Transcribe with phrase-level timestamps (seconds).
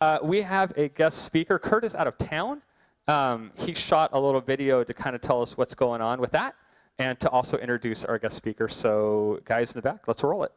[0.00, 1.58] Uh, we have a guest speaker.
[1.58, 2.62] Kurt is out of town.
[3.06, 6.32] Um, he shot a little video to kind of tell us what's going on with
[6.32, 6.54] that
[6.98, 8.66] and to also introduce our guest speaker.
[8.66, 10.52] So, guys in the back, let's roll it.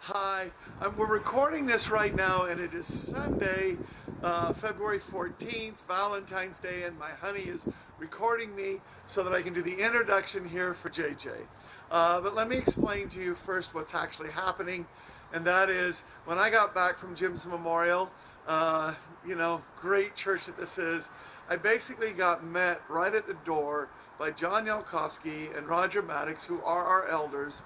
[0.00, 0.50] Hi,
[0.82, 3.78] um, we're recording this right now, and it is Sunday,
[4.22, 7.64] uh, February 14th, Valentine's Day, and my honey is
[7.98, 11.30] recording me so that I can do the introduction here for JJ.
[11.90, 14.84] Uh, but let me explain to you first what's actually happening,
[15.34, 18.08] and that is when I got back from Jim's Memorial,
[18.46, 18.94] uh,
[19.26, 21.10] you know, great church that this is,
[21.50, 26.62] I basically got met right at the door by John Yalkowski and Roger Maddox, who
[26.62, 27.62] are our elders,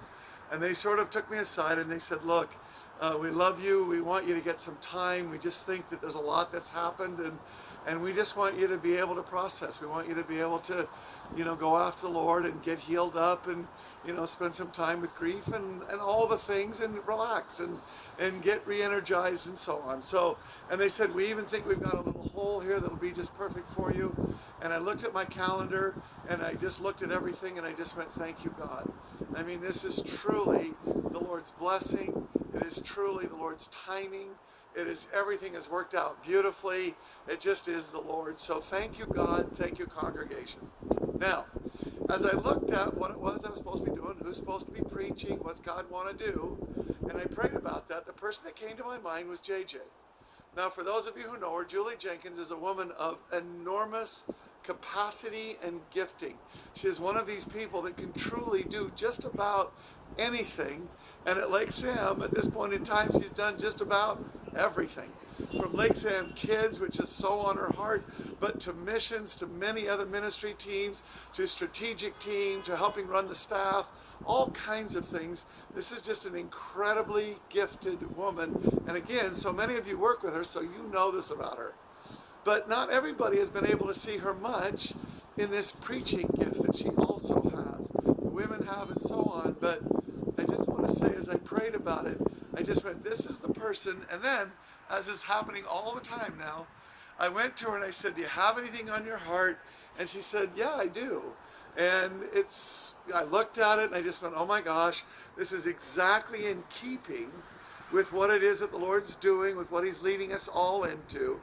[0.51, 2.49] and they sort of took me aside and they said, look,
[2.99, 3.85] uh, we love you.
[3.85, 5.29] We want you to get some time.
[5.29, 7.37] We just think that there's a lot that's happened and
[7.87, 9.81] and we just want you to be able to process.
[9.81, 10.87] We want you to be able to,
[11.35, 13.67] you know, go after the Lord and get healed up and,
[14.05, 17.77] you know, spend some time with grief and, and all the things and relax and,
[18.17, 20.01] and get re-energized and so on.
[20.01, 20.37] So,
[20.71, 23.35] and they said, we even think we've got a little hole here that'll be just
[23.37, 24.35] perfect for you.
[24.61, 25.95] And I looked at my calendar
[26.27, 28.91] and I just looked at everything and I just went, thank you, God.
[29.35, 32.27] I mean, this is truly the Lord's blessing.
[32.55, 34.29] It is truly the Lord's timing.
[34.75, 36.95] It is everything has worked out beautifully.
[37.27, 38.39] It just is the Lord.
[38.39, 39.49] So thank you, God.
[39.55, 40.59] Thank you, congregation.
[41.19, 41.45] Now,
[42.09, 44.65] as I looked at what it was I was supposed to be doing, who's supposed
[44.67, 46.57] to be preaching, what's God want to do,
[47.09, 49.77] and I prayed about that, the person that came to my mind was JJ.
[50.55, 54.23] Now, for those of you who know her, Julie Jenkins is a woman of enormous
[54.63, 56.35] capacity and gifting.
[56.73, 59.73] She is one of these people that can truly do just about
[60.17, 60.87] anything.
[61.25, 64.23] And at Lake Sam, at this point in time, she's done just about
[64.55, 65.09] everything.
[65.59, 68.03] From Lake Sam Kids, which is so on her heart,
[68.39, 73.35] but to missions, to many other ministry teams, to strategic team, to helping run the
[73.35, 73.87] staff,
[74.25, 75.45] all kinds of things.
[75.73, 78.81] This is just an incredibly gifted woman.
[78.87, 81.73] And again, so many of you work with her, so you know this about her.
[82.43, 84.93] But not everybody has been able to see her much
[85.37, 87.91] in this preaching gift that she also has.
[88.03, 89.55] Women have and so on.
[89.59, 89.81] But
[90.37, 92.19] I just want to say, as I prayed about it,
[92.59, 94.01] I just went, this is the person.
[94.11, 94.51] And then,
[94.89, 96.67] as is happening all the time now,
[97.17, 99.59] I went to her and I said, do you have anything on your heart?
[99.97, 101.21] And she said, yeah, I do.
[101.77, 105.03] And it's, I looked at it and I just went, oh my gosh,
[105.37, 107.31] this is exactly in keeping
[107.93, 111.39] with what it is that the Lord's doing, with what He's leading us all into.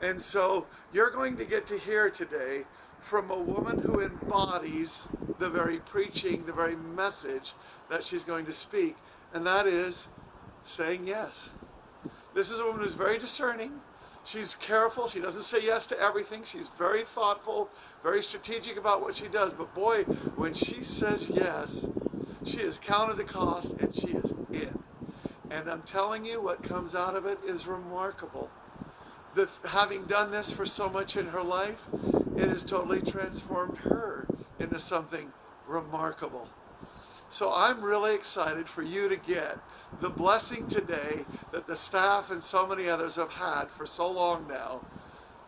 [0.00, 2.64] And so you're going to get to hear today
[3.00, 5.08] from a woman who embodies
[5.38, 7.52] the very preaching, the very message
[7.90, 8.96] that she's going to speak,
[9.34, 10.08] and that is
[10.64, 11.50] saying yes.
[12.34, 13.72] This is a woman who's very discerning.
[14.24, 15.06] She's careful.
[15.06, 16.42] She doesn't say yes to everything.
[16.44, 17.68] She's very thoughtful,
[18.02, 19.52] very strategic about what she does.
[19.52, 20.04] But boy,
[20.36, 21.86] when she says yes,
[22.42, 24.82] she has counted the cost and she is in.
[25.50, 28.50] And I'm telling you, what comes out of it is remarkable.
[29.34, 31.86] The, having done this for so much in her life,
[32.36, 34.26] it has totally transformed her
[34.58, 35.32] into something
[35.66, 36.48] remarkable.
[37.28, 39.58] So I'm really excited for you to get
[40.00, 44.46] the blessing today that the staff and so many others have had for so long
[44.48, 44.80] now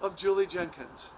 [0.01, 1.11] of Julie Jenkins,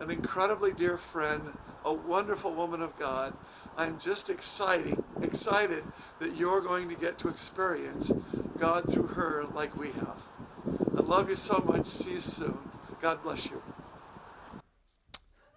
[0.00, 1.42] an incredibly dear friend,
[1.84, 3.34] a wonderful woman of God.
[3.76, 5.82] I'm just excited, excited
[6.20, 8.12] that you're going to get to experience
[8.58, 10.18] God through her like we have.
[10.96, 11.86] I love you so much.
[11.86, 12.58] See you soon.
[13.00, 13.60] God bless you.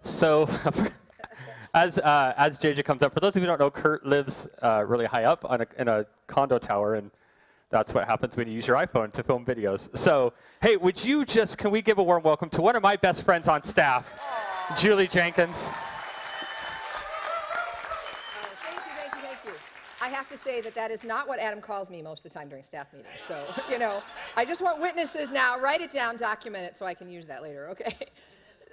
[0.02, 0.48] So,
[1.74, 4.48] as uh, as JJ comes up, for those of you who don't know, Kurt lives
[4.62, 7.10] uh, really high up a, in a condo tower, and
[7.70, 9.94] that's what happens when you use your iPhone to film videos.
[9.96, 12.96] So, hey, would you just can we give a warm welcome to one of my
[12.96, 14.80] best friends on staff, Aww.
[14.80, 15.56] Julie Jenkins.
[18.62, 19.52] Thank you, thank you, thank you.
[20.00, 22.38] I have to say that that is not what Adam calls me most of the
[22.38, 23.22] time during staff meetings.
[23.26, 24.02] So, you know,
[24.36, 25.60] I just want witnesses now.
[25.60, 27.96] Write it down, document it so I can use that later, okay?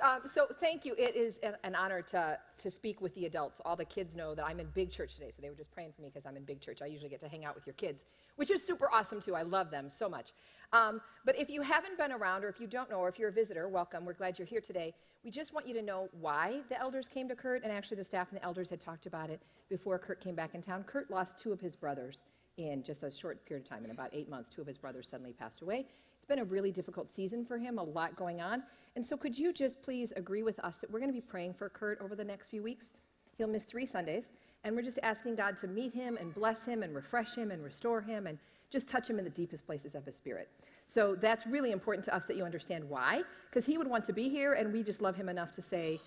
[0.02, 0.96] Um, so thank you.
[0.98, 3.62] It is an, an, honor to, to speak with the adults.
[3.66, 5.94] All the kids know that I'm in big church today, so they were just praying
[5.96, 6.82] for me because I'm in big church.
[6.82, 9.36] I usually get to hang out with your kids, which is super awesome too.
[9.36, 10.32] I love them so much.
[10.74, 13.30] Um, but if you haven't been around, or if you don't know, or if you're
[13.30, 14.06] a visitor, welcome.
[14.06, 14.94] We're glad you're here today.
[15.24, 18.04] We just want you to know why the elders came to Kurt, and actually the
[18.04, 20.84] staff and the elders had talked about it before Kurt came back in town.
[20.84, 22.24] Kurt lost two of his brothers
[22.58, 23.86] in just a short period of time.
[23.86, 25.86] In about eight months, two of his brothers suddenly passed away.
[26.18, 28.64] It's been a really difficult season for him, a lot going on.
[28.96, 31.54] And so, could you just please agree with us that we're going to be praying
[31.54, 32.94] for Kurt over the next few weeks?
[33.38, 34.32] He'll miss three Sundays,
[34.64, 37.64] and we're just asking God to meet him and bless him and refresh him and
[37.64, 38.40] restore him and
[38.72, 40.50] just touch him in the deepest places of his spirit.
[40.86, 44.14] So, that's really important to us that you understand why, because he would want to
[44.14, 46.00] be here, and we just love him enough to say,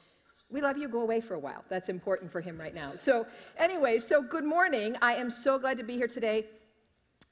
[0.51, 1.65] we love you, go away for a while.
[1.69, 2.93] That's important for him right now.
[2.97, 3.27] So,
[3.59, 4.97] anyway, so good morning.
[5.03, 6.47] I am so glad to be here today.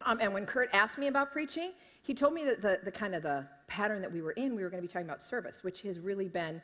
[0.04, 1.72] Um, and when Kurt asked me about preaching,
[2.02, 4.62] he told me that the, the kind of the pattern that we were in, we
[4.62, 6.60] were going to be talking about service, which has really been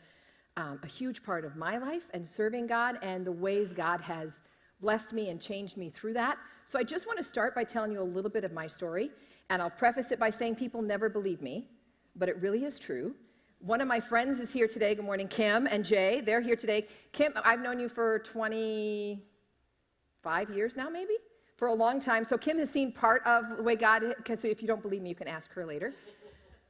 [0.58, 4.43] um, a huge part of my life and serving God and the ways God has
[4.82, 6.37] blessed me and changed me through that.
[6.66, 9.10] So I just want to start by telling you a little bit of my story.
[9.48, 11.69] And I'll preface it by saying people never believe me,
[12.14, 13.14] but it really is true.
[13.64, 14.96] One of my friends is here today.
[14.96, 16.20] Good morning, Kim and Jay.
[16.20, 16.88] They're here today.
[17.12, 21.14] Kim, I've known you for 25 years now, maybe?
[21.58, 22.24] For a long time.
[22.24, 24.02] So Kim has seen part of the way God,
[24.34, 25.94] so if you don't believe me, you can ask her later.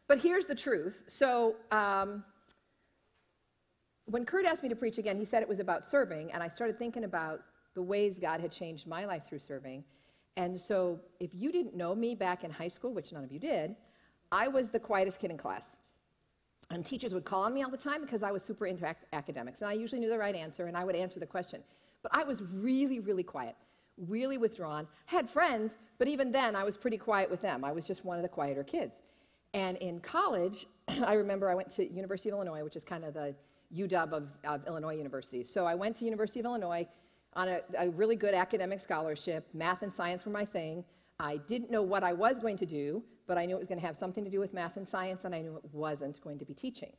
[0.06, 1.04] But here's the truth.
[1.06, 2.22] So um,
[4.04, 6.48] when Kurt asked me to preach again, he said it was about serving, and I
[6.48, 7.40] started thinking about
[7.72, 9.82] the ways God had changed my life through serving.
[10.36, 13.38] And so if you didn't know me back in high school, which none of you
[13.38, 13.76] did,
[14.30, 15.78] I was the quietest kid in class.
[16.70, 19.06] And teachers would call on me all the time because I was super into ac-
[19.12, 19.60] academics.
[19.60, 21.62] And I usually knew the right answer and I would answer the question.
[22.02, 23.56] But I was really, really quiet,
[23.98, 24.88] really withdrawn.
[25.06, 27.64] Had friends, but even then I was pretty quiet with them.
[27.64, 29.02] I was just one of the quieter kids.
[29.54, 30.66] And in college,
[31.04, 33.34] I remember I went to University of Illinois, which is kind of the
[33.74, 35.48] UW of, of Illinois universities.
[35.48, 36.86] So I went to University of Illinois
[37.34, 39.48] on a, a really good academic scholarship.
[39.54, 40.84] Math and science were my thing.
[41.18, 43.80] I didn't know what I was going to do, but I knew it was going
[43.80, 46.38] to have something to do with math and science, and I knew it wasn't going
[46.38, 46.92] to be teaching.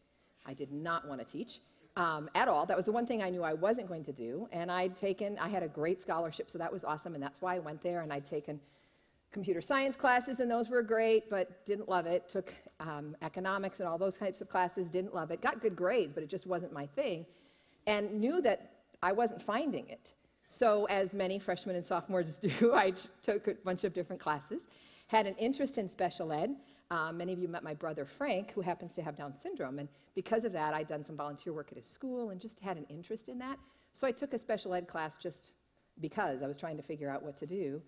[0.46, 1.62] I did not want to teach
[1.96, 2.66] um, at all.
[2.66, 4.48] That was the one thing I knew I wasn't going to do.
[4.52, 7.56] And I'd taken, I had a great scholarship, so that was awesome, and that's why
[7.56, 8.02] I went there.
[8.02, 8.60] And I'd taken
[9.32, 12.30] computer science classes, and those were great, but didn't love it.
[12.30, 15.42] Took um, economics and all those types of classes, didn't love it.
[15.42, 17.26] Got good grades, but it just wasn't my thing.
[17.88, 18.72] And knew that
[19.02, 20.14] I wasn't finding it.
[20.54, 24.68] So, as many freshmen and sophomores do, I took a bunch of different classes
[25.08, 26.56] had an interest in special ed.
[26.92, 29.80] Um, many of you met my brother Frank, who happens to have Down syndrome.
[29.80, 32.78] And because of that, I'd done some volunteer work at his school and just had
[32.78, 33.58] an interest in that.
[33.94, 35.52] So I took a special ed class just
[36.00, 37.82] because I was trying to figure out what to do.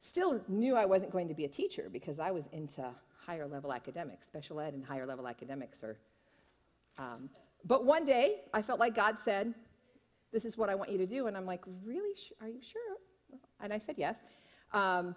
[0.00, 2.88] Still knew I wasn't going to be a teacher because I was into
[3.26, 4.26] higher level academics.
[4.26, 5.98] Special ed and higher level academics are.
[6.96, 7.28] Um,
[7.64, 9.54] but one day, I felt like God said,
[10.32, 11.26] This is what I want you to do.
[11.26, 12.14] And I'm like, Really?
[12.40, 12.96] Are you sure?
[13.60, 14.24] And I said yes.
[14.72, 15.14] Um,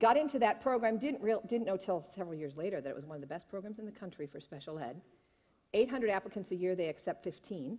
[0.00, 3.04] Got into that program, didn't, real, didn't know till several years later that it was
[3.04, 4.98] one of the best programs in the country for special ed.
[5.74, 7.78] 800 applicants a year, they accept 15.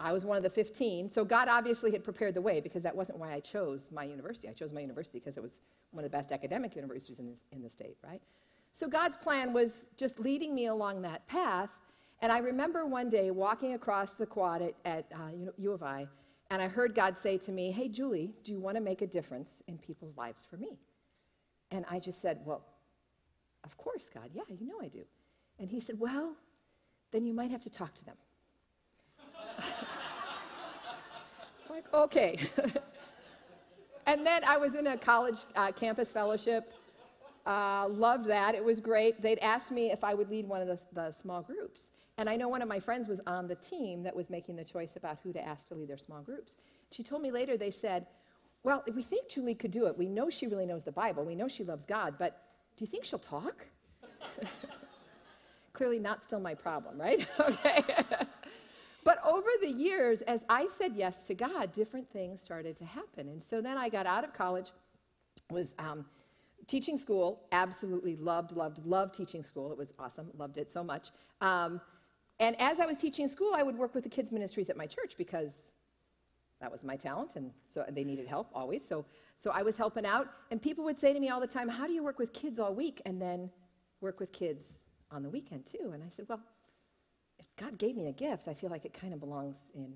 [0.00, 1.10] I was one of the 15.
[1.10, 4.48] So God obviously had prepared the way because that wasn't why I chose my university.
[4.48, 5.58] I chose my university because it was
[5.90, 8.22] one of the best academic universities in, in the state, right?
[8.72, 11.78] So God's plan was just leading me along that path.
[12.22, 16.08] And I remember one day walking across the quad at, at uh, U of I,
[16.50, 19.06] and I heard God say to me, Hey, Julie, do you want to make a
[19.06, 20.78] difference in people's lives for me?
[21.70, 22.64] And I just said, Well,
[23.64, 24.30] of course, God.
[24.32, 25.04] Yeah, you know I do.
[25.58, 26.36] And he said, Well,
[27.10, 28.16] then you might have to talk to them.
[31.70, 32.38] like, okay.
[34.06, 36.72] and then I was in a college uh, campus fellowship.
[37.46, 38.56] Uh, loved that.
[38.56, 39.22] It was great.
[39.22, 41.92] They'd asked me if I would lead one of the, the small groups.
[42.18, 44.64] And I know one of my friends was on the team that was making the
[44.64, 46.56] choice about who to ask to lead their small groups.
[46.90, 48.06] She told me later, they said,
[48.64, 49.96] well, we think Julie could do it.
[49.96, 51.24] We know she really knows the Bible.
[51.24, 52.42] We know she loves God, but
[52.76, 53.64] do you think she'll talk?
[55.72, 57.28] Clearly, not still my problem, right?
[57.40, 57.84] okay.
[59.04, 63.28] but over the years, as I said yes to God, different things started to happen.
[63.28, 64.72] And so then I got out of college,
[65.50, 66.04] was um,
[66.66, 69.70] teaching school, absolutely loved, loved, loved teaching school.
[69.72, 71.10] It was awesome, loved it so much.
[71.40, 71.80] Um,
[72.38, 74.86] and as I was teaching school, I would work with the kids' ministries at my
[74.86, 75.70] church because
[76.60, 78.86] that was my talent and so they needed help always.
[78.86, 79.04] So
[79.36, 81.86] so i was helping out and people would say to me all the time how
[81.86, 83.02] do you work with kids all week?
[83.06, 83.50] And then
[84.00, 85.90] work with kids on the weekend too.
[85.92, 86.40] And i said well
[87.38, 89.92] if god gave me a gift i feel like it kind of belongs in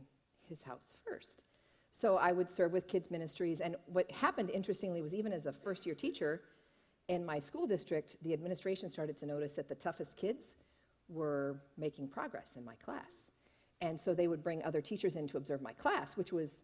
[0.48, 1.44] his house first.
[1.90, 3.60] So i would serve with kids ministries.
[3.60, 6.42] And what happened interestingly was even as a first year teacher
[7.08, 10.54] in my school district the administration started to notice that the toughest kids
[11.08, 13.30] were making progress in my class
[13.80, 16.62] and so they would bring other teachers in to observe my class, which was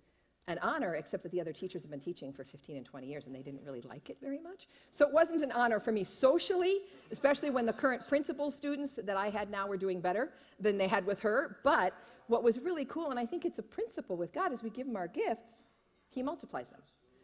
[0.49, 3.27] an honor, except that the other teachers have been teaching for 15 and 20 years
[3.27, 4.69] and they didn't really like it very much.
[4.91, 9.17] So it wasn't an honor for me socially, especially when the current principal students that
[9.17, 11.59] I had now were doing better than they had with her.
[11.65, 11.95] But
[12.29, 14.87] what was really cool, and I think it's a principle with God, is we give
[14.87, 15.63] him our gifts,
[16.11, 16.83] he multiplies them.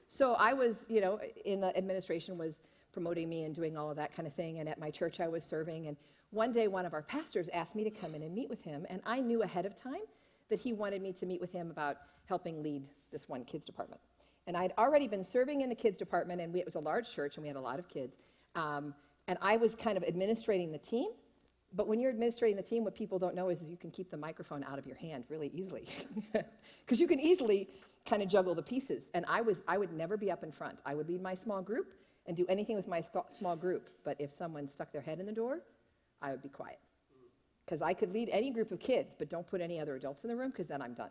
[0.08, 3.96] So I was, you know, in the administration was promoting me and doing all of
[3.96, 4.58] that kind of thing.
[4.58, 5.86] And at my church, I was serving.
[5.88, 5.96] And
[6.30, 8.86] one day, one of our pastors asked me to come in and meet with him,
[8.88, 10.00] and I knew ahead of time
[10.48, 11.96] that he wanted me to meet with him about
[12.26, 14.00] helping lead this one kids department.
[14.46, 17.10] And I'd already been serving in the kids department, and we, it was a large
[17.10, 18.18] church, and we had a lot of kids.
[18.54, 18.94] Um,
[19.28, 21.10] and I was kind of administrating the team.
[21.74, 24.16] But when you're administrating the team, what people don't know is you can keep the
[24.16, 25.86] microphone out of your hand really easily,
[26.84, 27.68] because you can easily
[28.04, 29.10] kind of juggle the pieces.
[29.14, 30.80] And I was, I would never be up in front.
[30.84, 31.94] I would lead my small group,
[32.26, 33.90] and do anything with my small group.
[34.04, 35.62] But if someone stuck their head in the door,
[36.20, 36.78] I would be quiet.
[37.64, 40.30] Because I could lead any group of kids, but don't put any other adults in
[40.30, 41.10] the room because then I'm done.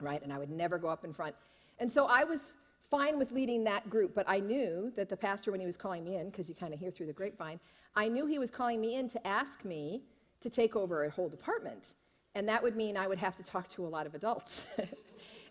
[0.00, 0.22] Right?
[0.22, 1.34] And I would never go up in front.
[1.78, 5.50] And so I was fine with leading that group, but I knew that the pastor,
[5.50, 7.60] when he was calling me in, because you kind of hear through the grapevine,
[7.94, 10.02] I knew he was calling me in to ask me
[10.40, 11.94] to take over a whole department.
[12.34, 14.66] And that would mean I would have to talk to a lot of adults.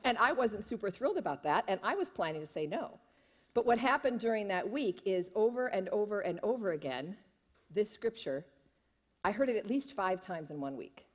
[0.04, 3.00] and I wasn't super thrilled about that, and I was planning to say no.
[3.54, 7.18] But what happened during that week is over and over and over again,
[7.74, 8.46] this scripture,
[9.24, 11.06] I heard it at least five times in one week.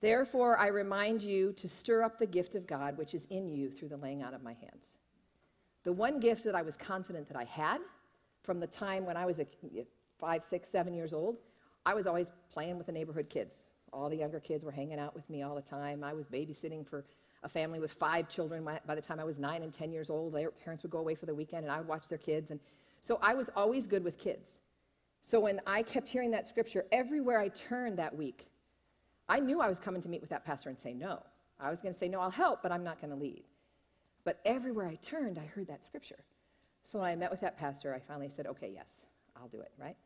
[0.00, 3.70] Therefore, I remind you to stir up the gift of God which is in you
[3.70, 4.96] through the laying out of my hands.
[5.84, 7.80] The one gift that I was confident that I had
[8.42, 9.46] from the time when I was a
[10.18, 11.38] five, six, seven years old,
[11.84, 13.64] I was always playing with the neighborhood kids.
[13.92, 16.04] All the younger kids were hanging out with me all the time.
[16.04, 17.04] I was babysitting for
[17.42, 18.64] a family with five children.
[18.86, 21.14] By the time I was nine and 10 years old, their parents would go away
[21.14, 22.50] for the weekend and I would watch their kids.
[22.50, 22.60] And
[23.00, 24.60] so I was always good with kids.
[25.22, 28.46] So when I kept hearing that scripture everywhere I turned that week,
[29.28, 31.22] I knew I was coming to meet with that pastor and say no.
[31.58, 33.44] I was going to say, no, I'll help, but I'm not going to lead.
[34.24, 36.24] But everywhere I turned, I heard that scripture.
[36.82, 39.02] So when I met with that pastor, I finally said, okay, yes,
[39.36, 39.96] I'll do it, right?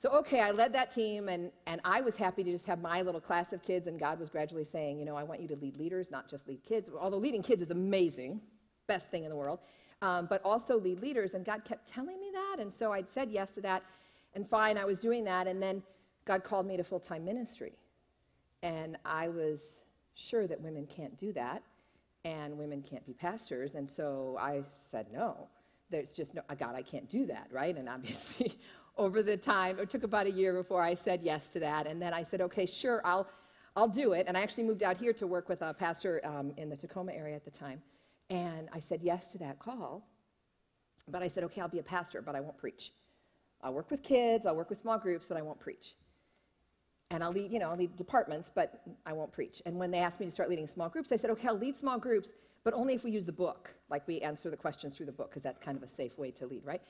[0.00, 3.02] So, okay, I led that team, and, and I was happy to just have my
[3.02, 5.56] little class of kids, and God was gradually saying, you know, I want you to
[5.56, 6.88] lead leaders, not just lead kids.
[6.98, 8.40] Although leading kids is amazing,
[8.86, 9.58] best thing in the world,
[10.00, 11.34] um, but also lead leaders.
[11.34, 13.82] And God kept telling me that, and so I'd said yes to that,
[14.34, 15.82] and fine, I was doing that, and then
[16.24, 17.74] God called me to full time ministry.
[18.62, 19.82] And I was
[20.14, 21.62] sure that women can't do that
[22.24, 23.74] and women can't be pastors.
[23.74, 25.46] And so I said, no,
[25.90, 27.76] there's just no, God, I can't do that, right?
[27.76, 28.54] And obviously,
[29.00, 31.86] over the time, it took about a year before I said yes to that.
[31.86, 33.26] And then I said, okay, sure, I'll,
[33.74, 34.26] I'll do it.
[34.28, 37.12] And I actually moved out here to work with a pastor um, in the Tacoma
[37.12, 37.80] area at the time.
[38.28, 40.06] And I said yes to that call.
[41.08, 42.92] But I said, okay, I'll be a pastor, but I won't preach.
[43.62, 45.94] I'll work with kids, I'll work with small groups, but I won't preach
[47.10, 49.60] and I'll lead, you know, I'll lead departments, but I won't preach.
[49.66, 51.74] And when they asked me to start leading small groups, I said, okay, I'll lead
[51.74, 55.06] small groups, but only if we use the book, like we answer the questions through
[55.06, 56.82] the book, because that's kind of a safe way to lead, right?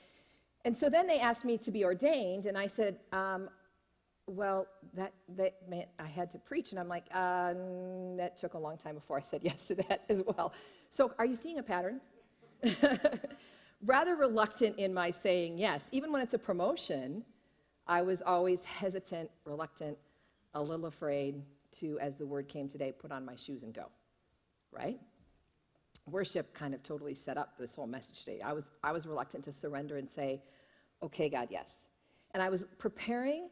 [0.65, 3.49] And so then they asked me to be ordained, and I said, um,
[4.27, 6.71] well, that, that meant I had to preach.
[6.71, 7.53] And I'm like, uh,
[8.17, 10.53] that took a long time before I said yes to that as well.
[10.89, 11.99] So are you seeing a pattern?
[13.85, 15.89] Rather reluctant in my saying yes.
[15.91, 17.23] Even when it's a promotion,
[17.87, 19.97] I was always hesitant, reluctant,
[20.53, 21.41] a little afraid
[21.73, 23.85] to, as the word came today, put on my shoes and go,
[24.71, 24.99] right?
[26.07, 28.39] Worship kind of totally set up this whole message today.
[28.43, 30.41] I was, I was reluctant to surrender and say,
[31.03, 31.85] okay, God, yes.
[32.33, 33.49] And I was preparing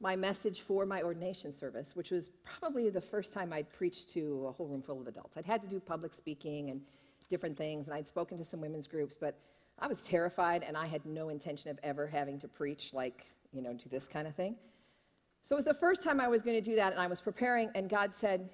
[0.00, 4.46] my message for my ordination service, which was probably the first time I'd preached to
[4.48, 5.36] a whole room full of adults.
[5.36, 6.80] I'd had to do public speaking and
[7.28, 9.38] different things, and I'd spoken to some women's groups, but
[9.78, 13.62] I was terrified, and I had no intention of ever having to preach like, you
[13.62, 14.56] know, do this kind of thing.
[15.42, 17.20] So it was the first time I was going to do that, and I was
[17.20, 18.50] preparing, and God said,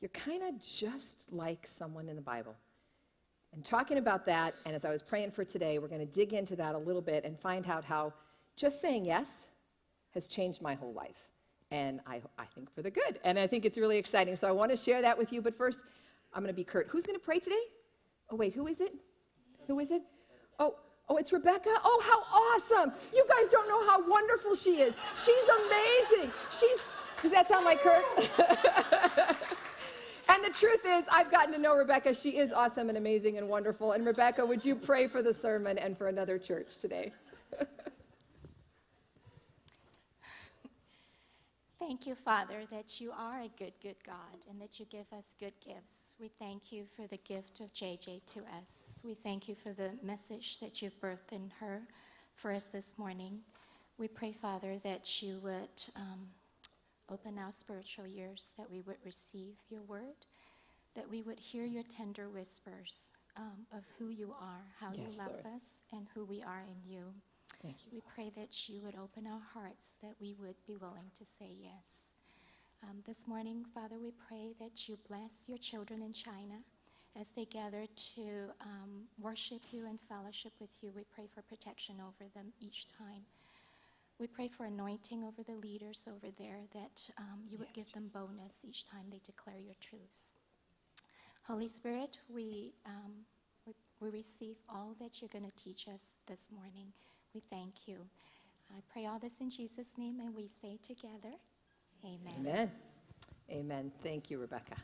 [0.00, 2.56] You're kind of just like someone in the Bible.
[3.52, 6.32] And talking about that, and as I was praying for today, we're going to dig
[6.32, 8.12] into that a little bit and find out how
[8.56, 9.46] just saying yes
[10.14, 11.28] has changed my whole life.
[11.72, 13.18] And I, I think for the good.
[13.24, 14.36] And I think it's really exciting.
[14.36, 15.40] So I want to share that with you.
[15.42, 15.82] But first,
[16.34, 16.88] I'm going to be Kurt.
[16.88, 17.62] Who's going to pray today?
[18.30, 18.94] Oh, wait, who is it?
[19.66, 20.02] Who is it?
[20.58, 20.76] Oh,
[21.10, 21.70] Oh, it's Rebecca?
[21.82, 22.92] Oh, how awesome.
[23.12, 24.94] You guys don't know how wonderful she is.
[25.16, 26.30] She's amazing.
[26.52, 26.86] She's,
[27.20, 29.36] does that sound like her?
[30.30, 32.14] and the truth is, I've gotten to know Rebecca.
[32.14, 33.92] She is awesome and amazing and wonderful.
[33.92, 37.12] And Rebecca, would you pray for the sermon and for another church today?
[41.78, 45.34] Thank you, Father, that you are a good, good God and that you give us
[45.40, 46.14] good gifts.
[46.20, 49.02] We thank you for the gift of JJ to us.
[49.02, 51.82] We thank you for the message that you birthed in her
[52.36, 53.40] for us this morning.
[53.98, 56.28] We pray, Father, that you would um,
[57.10, 60.26] open our spiritual ears, that we would receive your word,
[60.94, 65.18] that we would hear your tender whispers um, of who you are, how yes, you
[65.18, 65.56] love Lord.
[65.56, 67.04] us, and who we are in you.
[67.62, 67.92] Thank you.
[67.92, 71.50] We pray that you would open our hearts, that we would be willing to say
[71.62, 72.12] yes.
[72.82, 76.62] Um, this morning, Father, we pray that you bless your children in China
[77.18, 78.22] as they gather to
[78.60, 80.92] um, worship you and fellowship with you.
[80.94, 83.24] We pray for protection over them each time.
[84.20, 87.94] We pray for anointing over the leaders over there, that um, you would yes, give
[87.94, 90.36] them bonus each time they declare your truths.
[91.44, 93.12] Holy Spirit, we, um,
[93.66, 96.92] we, we receive all that you're going to teach us this morning.
[97.34, 97.96] We thank you.
[98.70, 101.34] I pray all this in Jesus' name, and we say together,
[102.04, 102.34] Amen.
[102.40, 102.70] Amen.
[103.50, 103.92] Amen.
[104.02, 104.76] Thank you, Rebecca.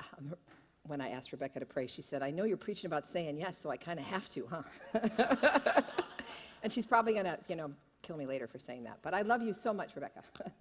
[0.00, 0.34] Um,
[0.82, 3.56] when I asked Rebecca to pray, she said, I know you're preaching about saying yes,
[3.56, 5.82] so I kind of have to, huh?
[6.62, 7.70] and she's probably going to, you know,
[8.02, 8.98] kill me later for saying that.
[9.02, 10.22] But I love you so much, Rebecca.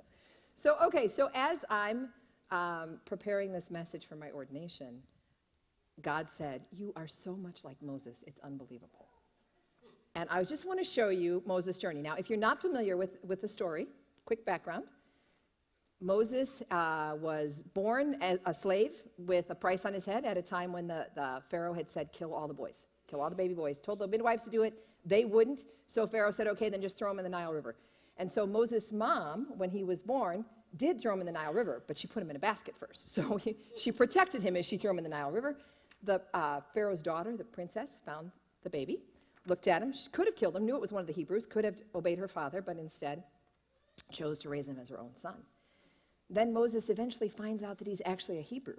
[0.56, 2.10] so, okay, so as I'm
[2.52, 5.02] um, preparing this message for my ordination,
[6.02, 9.08] God said, You are so much like Moses, it's unbelievable.
[10.16, 12.02] And I just want to show you Moses' journey.
[12.02, 13.88] Now, if you're not familiar with, with the story,
[14.26, 14.86] quick background.
[16.02, 20.72] Moses uh, was born a slave with a price on his head at a time
[20.72, 23.82] when the, the Pharaoh had said, kill all the boys, kill all the baby boys.
[23.82, 24.74] Told the midwives to do it.
[25.06, 25.66] They wouldn't.
[25.88, 27.76] So Pharaoh said, okay, then just throw him in the Nile River.
[28.18, 30.44] And so Moses' mom, when he was born,
[30.76, 33.16] did throw him in the Nile River, but she put him in a basket first.
[33.16, 35.58] So he, she protected him as she threw him in the Nile River.
[36.04, 38.32] The uh, Pharaoh's daughter, the princess, found
[38.64, 39.00] the baby,
[39.48, 39.94] looked at him.
[39.94, 42.20] She could have killed him, knew it was one of the Hebrews, could have obeyed
[42.20, 43.24] her father, but instead
[44.12, 45.36] chose to raise him as her own son.
[46.30, 48.76] Then Moses eventually finds out that he's actually a Hebrew.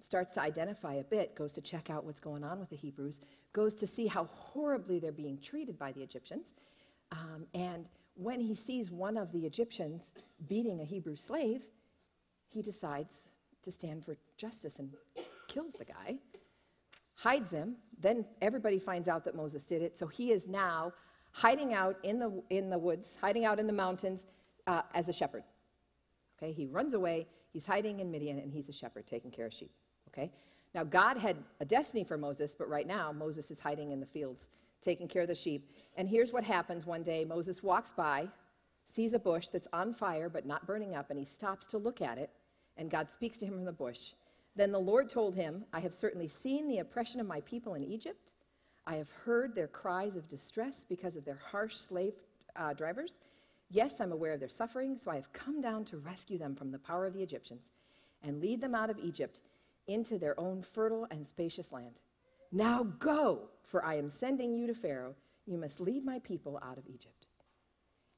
[0.00, 3.22] Starts to identify a bit, goes to check out what's going on with the Hebrews,
[3.52, 6.52] goes to see how horribly they're being treated by the Egyptians.
[7.12, 10.12] Um, and when he sees one of the Egyptians
[10.48, 11.66] beating a Hebrew slave,
[12.48, 13.26] he decides
[13.62, 14.90] to stand for justice and
[15.48, 16.18] kills the guy,
[17.14, 17.76] hides him.
[17.98, 19.96] Then everybody finds out that Moses did it.
[19.96, 20.92] So he is now
[21.32, 24.26] hiding out in the, in the woods, hiding out in the mountains
[24.66, 25.44] uh, as a shepherd.
[26.38, 29.54] Okay, he runs away, he's hiding in Midian, and he's a shepherd taking care of
[29.54, 29.72] sheep.
[30.16, 30.30] Okay,
[30.74, 34.06] now God had a destiny for Moses, but right now Moses is hiding in the
[34.06, 34.48] fields
[34.82, 35.72] taking care of the sheep.
[35.96, 38.28] And here's what happens one day Moses walks by,
[38.84, 42.00] sees a bush that's on fire but not burning up, and he stops to look
[42.00, 42.30] at it,
[42.76, 44.12] and God speaks to him from the bush.
[44.54, 47.84] Then the Lord told him, I have certainly seen the oppression of my people in
[47.84, 48.32] Egypt.
[48.86, 52.14] I have heard their cries of distress because of their harsh slave
[52.54, 53.18] uh, drivers
[53.70, 56.70] Yes, I'm aware of their suffering, so I have come down to rescue them from
[56.70, 57.70] the power of the Egyptians
[58.22, 59.40] and lead them out of Egypt
[59.88, 62.00] into their own fertile and spacious land.
[62.52, 65.14] Now go, for I am sending you to Pharaoh.
[65.46, 67.28] You must lead my people out of Egypt.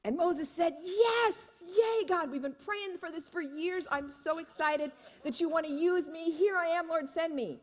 [0.05, 3.85] And Moses said, Yes, yay, God, we've been praying for this for years.
[3.91, 4.91] I'm so excited
[5.23, 6.31] that you want to use me.
[6.31, 7.59] Here I am, Lord, send me.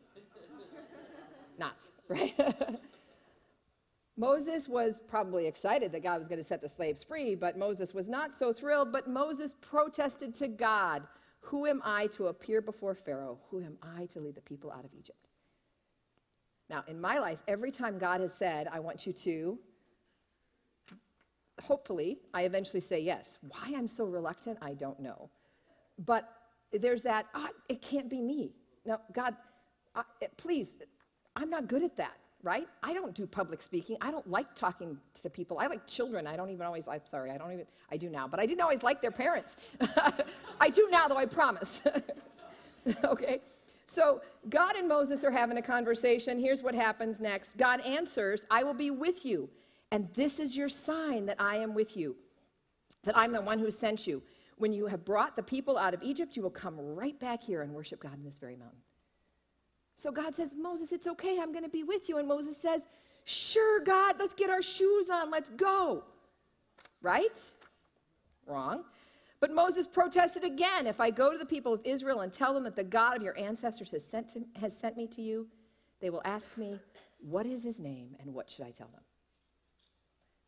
[1.57, 1.77] Not,
[2.07, 2.35] right?
[4.17, 7.93] Moses was probably excited that God was going to set the slaves free, but Moses
[7.93, 8.91] was not so thrilled.
[8.91, 11.03] But Moses protested to God,
[11.47, 13.39] Who am I to appear before Pharaoh?
[13.49, 15.29] Who am I to lead the people out of Egypt?
[16.69, 19.57] Now, in my life, every time God has said, I want you to,
[21.63, 23.37] hopefully, I eventually say yes.
[23.47, 25.29] Why I'm so reluctant, I don't know.
[25.99, 26.29] But
[26.73, 28.51] there's that, oh, it can't be me.
[28.85, 29.33] Now, God,
[29.95, 30.03] I,
[30.35, 30.75] please,
[31.37, 32.65] I'm not good at that right?
[32.81, 33.97] I don't do public speaking.
[33.99, 35.59] I don't like talking to people.
[35.59, 36.25] I like children.
[36.25, 38.61] I don't even always, I'm sorry, I don't even, I do now, but I didn't
[38.61, 39.57] always like their parents.
[40.61, 41.81] I do now, though, I promise.
[43.03, 43.41] okay?
[43.85, 46.39] So God and Moses are having a conversation.
[46.39, 49.49] Here's what happens next God answers, I will be with you.
[49.91, 52.15] And this is your sign that I am with you,
[53.03, 54.23] that I'm the one who sent you.
[54.57, 57.61] When you have brought the people out of Egypt, you will come right back here
[57.61, 58.79] and worship God in this very mountain.
[59.97, 61.39] So God says, Moses, it's okay.
[61.41, 62.19] I'm going to be with you.
[62.19, 62.87] And Moses says,
[63.25, 65.29] Sure, God, let's get our shoes on.
[65.29, 66.03] Let's go.
[67.01, 67.41] Right?
[68.45, 68.85] Wrong.
[69.39, 70.87] But Moses protested again.
[70.87, 73.23] If I go to the people of Israel and tell them that the God of
[73.23, 75.47] your ancestors has sent, to, has sent me to you,
[75.99, 76.79] they will ask me,
[77.19, 79.01] What is his name and what should I tell them?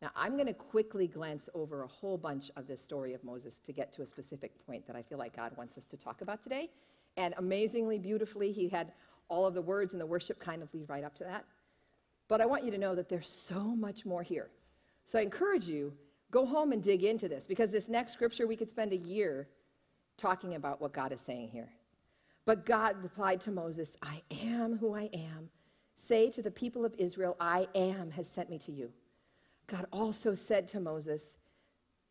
[0.00, 3.58] Now, I'm going to quickly glance over a whole bunch of this story of Moses
[3.58, 6.22] to get to a specific point that I feel like God wants us to talk
[6.22, 6.70] about today.
[7.16, 8.92] And amazingly, beautifully, he had
[9.30, 11.46] all of the words and the worship kind of lead right up to that.
[12.28, 14.50] But I want you to know that there's so much more here.
[15.06, 15.92] So I encourage you,
[16.30, 19.48] go home and dig into this because this next scripture, we could spend a year
[20.16, 21.70] talking about what God is saying here.
[22.44, 25.48] But God replied to Moses, I am who I am.
[25.94, 28.90] Say to the people of Israel, I am has sent me to you.
[29.66, 31.36] God also said to Moses,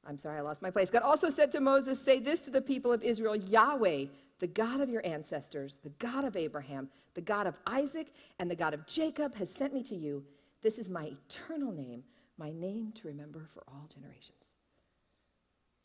[0.05, 0.89] I'm sorry, I lost my place.
[0.89, 4.05] God also said to Moses, Say this to the people of Israel Yahweh,
[4.39, 8.56] the God of your ancestors, the God of Abraham, the God of Isaac, and the
[8.56, 10.23] God of Jacob has sent me to you.
[10.62, 12.04] This is my eternal name,
[12.38, 14.56] my name to remember for all generations.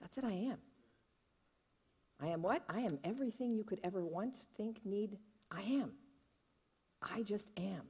[0.01, 0.59] That's what I am.
[2.21, 2.63] I am what?
[2.69, 5.19] I am everything you could ever want, think, need.
[5.51, 5.93] I am.
[7.03, 7.83] I just am.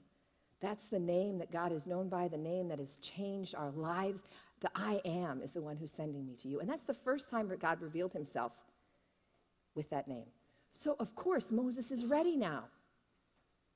[0.61, 4.23] That's the name that God is known by, the name that has changed our lives.
[4.61, 6.61] The I am is the one who's sending me to you.
[6.61, 8.53] And that's the first time God revealed himself
[9.75, 10.27] with that name.
[10.77, 12.65] So, of course, Moses is ready now,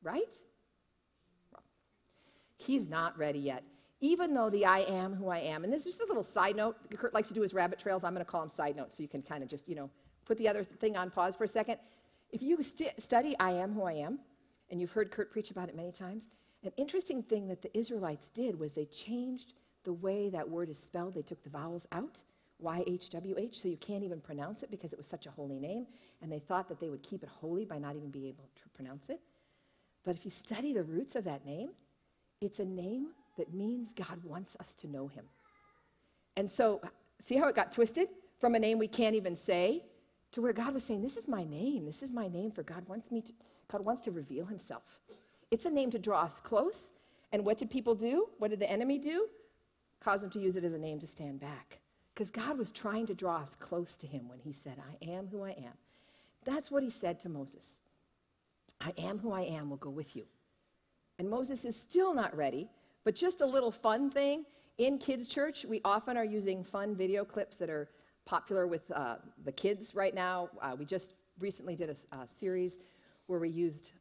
[0.02, 0.34] right?
[2.56, 3.62] He's not ready yet.
[4.00, 6.56] Even though the I am who I am, and this is just a little side
[6.56, 6.76] note.
[6.96, 8.04] Kurt likes to do his rabbit trails.
[8.04, 9.90] I'm going to call them side notes so you can kind of just, you know,
[10.26, 11.78] put the other thing on pause for a second.
[12.32, 14.20] If you st- study I am who I am,
[14.70, 16.28] And you've heard Kurt preach about it many times.
[16.64, 20.78] An interesting thing that the Israelites did was they changed the way that word is
[20.78, 21.14] spelled.
[21.14, 22.20] They took the vowels out,
[22.64, 25.86] YHWH, so you can't even pronounce it because it was such a holy name.
[26.22, 28.68] And they thought that they would keep it holy by not even being able to
[28.74, 29.20] pronounce it.
[30.04, 31.70] But if you study the roots of that name,
[32.40, 35.24] it's a name that means God wants us to know him.
[36.36, 36.80] And so,
[37.18, 39.84] see how it got twisted from a name we can't even say
[40.32, 41.84] to where God was saying, This is my name.
[41.84, 43.32] This is my name for God wants me to,
[43.68, 45.00] God wants to reveal himself.
[45.50, 46.90] It's a name to draw us close.
[47.32, 48.28] And what did people do?
[48.38, 49.26] What did the enemy do?
[50.00, 51.80] Cause them to use it as a name to stand back.
[52.18, 55.28] Because God was trying to draw us close to him when he said, I am
[55.28, 55.74] who I am.
[56.44, 57.82] That's what he said to Moses.
[58.80, 60.24] I am who I am will go with you.
[61.20, 62.68] And Moses is still not ready,
[63.04, 64.44] but just a little fun thing.
[64.78, 67.88] In kids' church, we often are using fun video clips that are
[68.26, 70.48] popular with uh, the kids right now.
[70.60, 72.78] Uh, we just recently did a, a series
[73.28, 73.92] where we used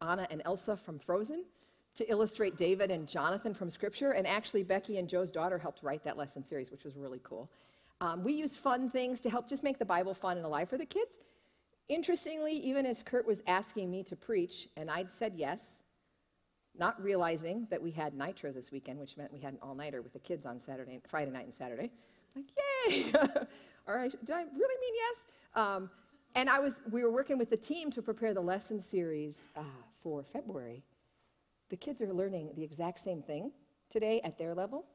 [0.00, 1.44] Anna and Elsa from Frozen
[1.98, 4.12] to illustrate David and Jonathan from Scripture.
[4.12, 7.50] And actually, Becky and Joe's daughter helped write that lesson series, which was really cool.
[8.00, 10.78] Um, we use fun things to help just make the Bible fun and alive for
[10.78, 11.18] the kids.
[11.88, 15.82] Interestingly, even as Kurt was asking me to preach, and I'd said yes,
[16.78, 20.00] not realizing that we had Nitro this weekend, which meant we had an all nighter
[20.00, 21.90] with the kids on Saturday, Friday night and Saturday.
[22.36, 22.44] Like,
[22.88, 23.12] yay!
[23.88, 25.26] all right, did I really mean yes?
[25.56, 25.90] Um,
[26.36, 29.62] and I was, we were working with the team to prepare the lesson series uh,
[29.98, 30.84] for February.
[31.70, 33.52] The kids are learning the exact same thing
[33.90, 34.86] today at their level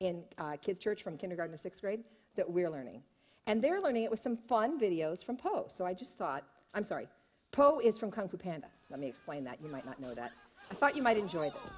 [0.00, 2.04] in uh, kids' church from kindergarten to sixth grade
[2.36, 3.02] that we're learning.
[3.46, 5.66] And they're learning it with some fun videos from Po.
[5.68, 7.08] So I just thought, I'm sorry,
[7.52, 8.68] Po is from Kung Fu Panda.
[8.90, 9.60] Let me explain that.
[9.62, 10.32] You might not know that.
[10.70, 11.74] I thought you might enjoy this.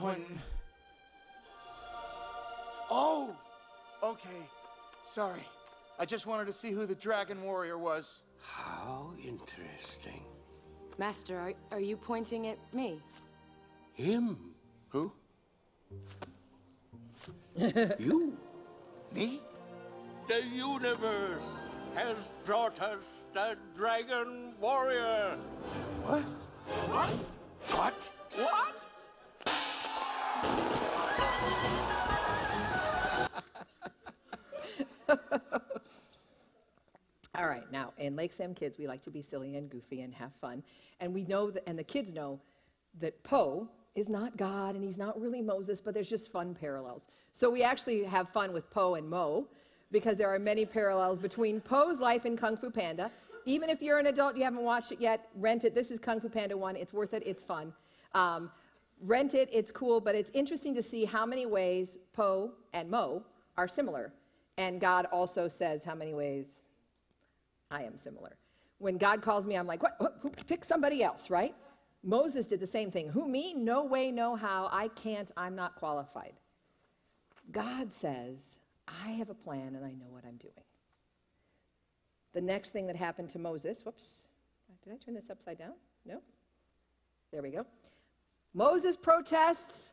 [0.00, 0.42] What are you pointing?
[2.90, 3.36] Oh,
[4.02, 4.48] okay.
[5.04, 5.42] Sorry.
[5.98, 8.22] I just wanted to see who the Dragon Warrior was.
[8.42, 10.22] How interesting.
[10.98, 13.00] Master, are, are you pointing at me?
[13.94, 14.38] Him.
[14.88, 15.12] Who?
[17.98, 18.36] You.
[19.14, 19.40] Me?
[20.28, 25.36] The universe has brought us the Dragon Warrior.
[26.04, 26.22] What?
[26.88, 27.10] What?
[27.76, 28.10] What?
[28.36, 28.79] What?
[37.34, 40.12] All right, now in Lake Sam Kids, we like to be silly and goofy and
[40.14, 40.62] have fun.
[41.00, 42.40] And we know that, and the kids know
[43.00, 47.08] that Po is not God and he's not really Moses, but there's just fun parallels.
[47.32, 49.46] So we actually have fun with Po and Mo
[49.92, 53.10] because there are many parallels between Po's life in Kung Fu Panda.
[53.46, 55.74] Even if you're an adult, you haven't watched it yet, rent it.
[55.74, 56.76] This is Kung Fu Panda 1.
[56.76, 57.72] It's worth it, it's fun.
[58.14, 58.50] Um,
[59.02, 63.22] rent it, it's cool, but it's interesting to see how many ways Po and Mo
[63.56, 64.12] are similar.
[64.60, 66.60] And God also says how many ways
[67.70, 68.36] I am similar.
[68.76, 69.96] When God calls me, I'm like, what?
[70.20, 71.54] Who, pick somebody else, right?
[72.02, 73.08] Moses did the same thing.
[73.08, 73.54] Who, me?
[73.54, 74.68] No way, no how.
[74.70, 76.34] I can't, I'm not qualified.
[77.52, 80.52] God says, I have a plan and I know what I'm doing.
[82.34, 84.26] The next thing that happened to Moses, whoops,
[84.84, 85.72] did I turn this upside down?
[86.04, 86.20] No?
[87.32, 87.64] There we go.
[88.52, 89.92] Moses protests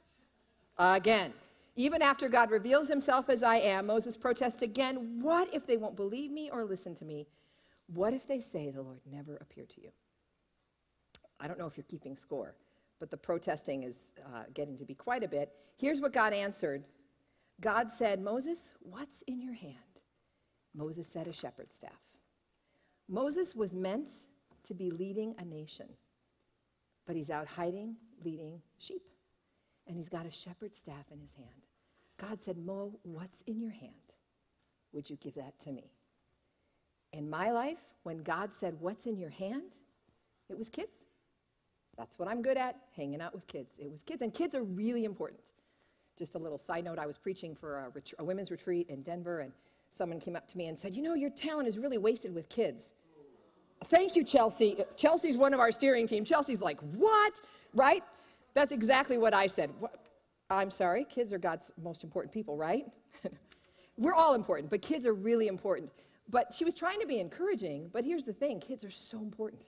[0.77, 1.31] again.
[1.79, 5.19] Even after God reveals himself as I am, Moses protests again.
[5.21, 7.27] What if they won't believe me or listen to me?
[7.93, 9.91] What if they say the Lord never appeared to you?
[11.39, 12.55] I don't know if you're keeping score,
[12.99, 15.53] but the protesting is uh, getting to be quite a bit.
[15.77, 16.83] Here's what God answered
[17.61, 19.75] God said, Moses, what's in your hand?
[20.75, 21.91] Moses said, a shepherd's staff.
[23.07, 24.09] Moses was meant
[24.63, 25.87] to be leading a nation,
[27.05, 29.03] but he's out hiding, leading sheep.
[29.87, 31.66] And he's got a shepherd's staff in his hand.
[32.19, 33.93] God said, Mo, what's in your hand?
[34.93, 35.91] Would you give that to me?
[37.13, 39.75] In my life, when God said, What's in your hand?
[40.49, 41.05] It was kids.
[41.97, 43.79] That's what I'm good at, hanging out with kids.
[43.79, 45.51] It was kids, and kids are really important.
[46.17, 49.01] Just a little side note I was preaching for a, ret- a women's retreat in
[49.01, 49.51] Denver, and
[49.89, 52.49] someone came up to me and said, You know, your talent is really wasted with
[52.49, 52.93] kids.
[53.85, 54.77] Thank you, Chelsea.
[54.95, 56.23] Chelsea's one of our steering team.
[56.23, 57.41] Chelsea's like, What?
[57.73, 58.03] Right?
[58.53, 59.71] That's exactly what I said.
[60.49, 62.85] I'm sorry, kids are God's most important people, right?
[63.97, 65.91] We're all important, but kids are really important.
[66.29, 69.63] But she was trying to be encouraging, but here's the thing kids are so important.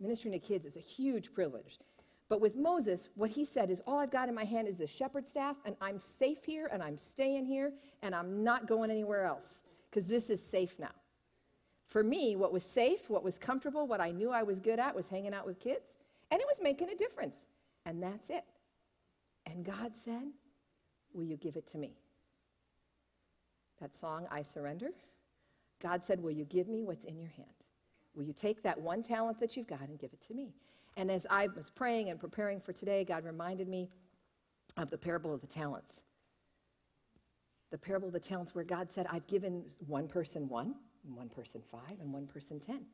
[0.00, 1.78] Ministering to kids is a huge privilege.
[2.28, 4.86] But with Moses, what he said is, All I've got in my hand is the
[4.86, 9.24] shepherd staff, and I'm safe here, and I'm staying here, and I'm not going anywhere
[9.24, 10.92] else, because this is safe now.
[11.86, 14.94] For me, what was safe, what was comfortable, what I knew I was good at
[14.94, 15.94] was hanging out with kids,
[16.30, 17.46] and it was making a difference.
[17.86, 18.44] And that's it.
[19.50, 20.24] And God said,
[21.12, 21.96] Will you give it to me?
[23.80, 24.90] That song, I Surrender,
[25.80, 27.48] God said, Will you give me what's in your hand?
[28.14, 30.52] Will you take that one talent that you've got and give it to me?
[30.96, 33.88] And as I was praying and preparing for today, God reminded me
[34.76, 36.02] of the parable of the talents.
[37.70, 40.74] The parable of the talents, where God said, I've given one person one,
[41.06, 42.84] and one person five, and one person ten.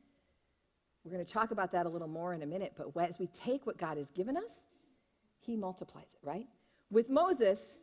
[1.03, 3.27] We're going to talk about that a little more in a minute, but as we
[3.27, 4.63] take what God has given us,
[5.45, 6.47] He multiplies it, right?
[6.91, 7.77] With Moses,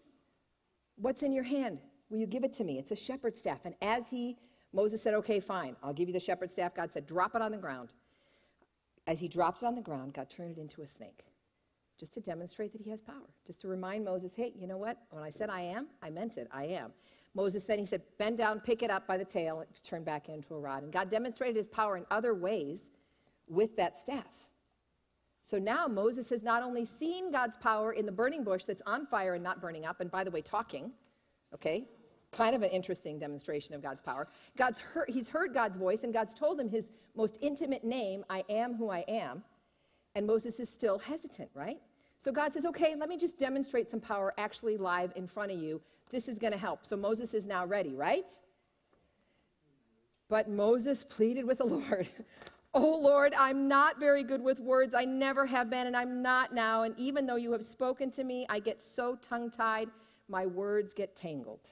[0.96, 1.78] what's in your hand?
[2.10, 2.78] Will you give it to me?
[2.78, 3.60] It's a shepherd's staff.
[3.64, 4.36] And as he,
[4.72, 6.74] Moses said, Okay, fine, I'll give you the shepherd's staff.
[6.74, 7.90] God said, Drop it on the ground.
[9.06, 11.24] As he dropped it on the ground, God turned it into a snake,
[11.98, 14.96] just to demonstrate that he has power, just to remind Moses, hey, you know what?
[15.10, 16.46] When I said I am, I meant it.
[16.52, 16.92] I am.
[17.34, 20.28] Moses then he said, bend down, pick it up by the tail, and turn back
[20.28, 20.84] into a rod.
[20.84, 22.90] And God demonstrated his power in other ways
[23.48, 24.46] with that staff.
[25.42, 29.04] So now Moses has not only seen God's power in the burning bush that's on
[29.04, 30.92] fire and not burning up, and by the way, talking,
[31.52, 31.88] okay?
[32.30, 34.28] Kind of an interesting demonstration of God's power.
[34.56, 38.44] God's heard, he's heard God's voice, and God's told him his most intimate name, I
[38.48, 39.42] am who I am.
[40.14, 41.80] And Moses is still hesitant, right?
[42.18, 45.58] So God says, okay, let me just demonstrate some power actually live in front of
[45.58, 45.80] you.
[46.12, 46.86] This is going to help.
[46.86, 48.30] So Moses is now ready, right?
[50.28, 52.08] But Moses pleaded with the Lord,
[52.74, 54.94] Oh Lord, I'm not very good with words.
[54.94, 56.82] I never have been, and I'm not now.
[56.84, 59.88] And even though you have spoken to me, I get so tongue tied,
[60.28, 61.68] my words get tangled.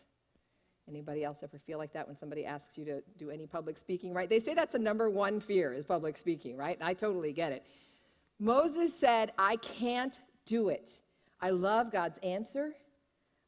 [0.87, 4.13] Anybody else ever feel like that when somebody asks you to do any public speaking,
[4.13, 4.29] right?
[4.29, 6.77] They say that's the number one fear is public speaking, right?
[6.83, 7.65] I totally get it.
[8.39, 11.01] Moses said, I can't do it.
[11.41, 12.75] I love God's answer,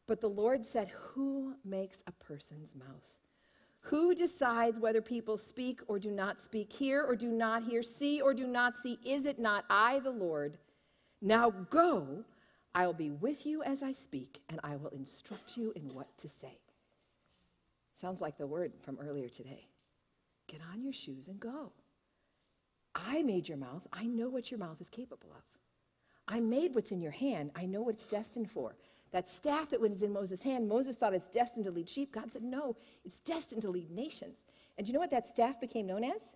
[0.07, 3.22] but the Lord said, Who makes a person's mouth?
[3.83, 8.21] Who decides whether people speak or do not speak, hear or do not hear, see
[8.21, 8.99] or do not see?
[9.05, 10.57] Is it not I, the Lord?
[11.21, 12.25] Now go,
[12.75, 16.17] I will be with you as I speak, and I will instruct you in what
[16.19, 16.59] to say.
[17.95, 19.67] Sounds like the word from earlier today.
[20.47, 21.73] Get on your shoes and go.
[22.95, 23.87] I made your mouth.
[23.93, 25.43] I know what your mouth is capable of.
[26.29, 27.51] I made what's in your hand.
[27.55, 28.77] I know what it's destined for.
[29.13, 32.13] That staff that was in Moses' hand, Moses thought it's destined to lead sheep.
[32.13, 34.45] God said, no, it's destined to lead nations.
[34.77, 36.33] And do you know what that staff became known as?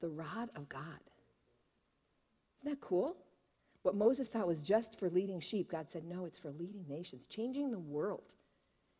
[0.00, 0.80] The rod of God.
[2.58, 3.18] Isn't that cool?
[3.82, 7.26] What Moses thought was just for leading sheep, God said, no, it's for leading nations,
[7.26, 8.32] changing the world.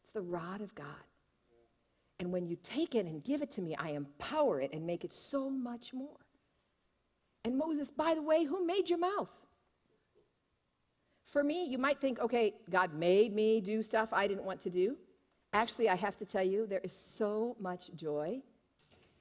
[0.02, 0.86] It's the rod of God.
[2.20, 5.04] And when you take it and give it to me, I empower it and make
[5.04, 6.18] it so much more.
[7.44, 9.30] And Moses, by the way, who made your mouth?
[11.26, 14.70] For me, you might think, okay, God made me do stuff I didn't want to
[14.70, 14.96] do.
[15.52, 18.40] Actually, I have to tell you, there is so much joy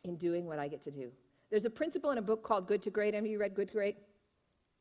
[0.04, 1.12] in doing what I get to do.
[1.50, 3.16] There's a principle in a book called Good to Great.
[3.16, 3.98] Of you read Good to Great?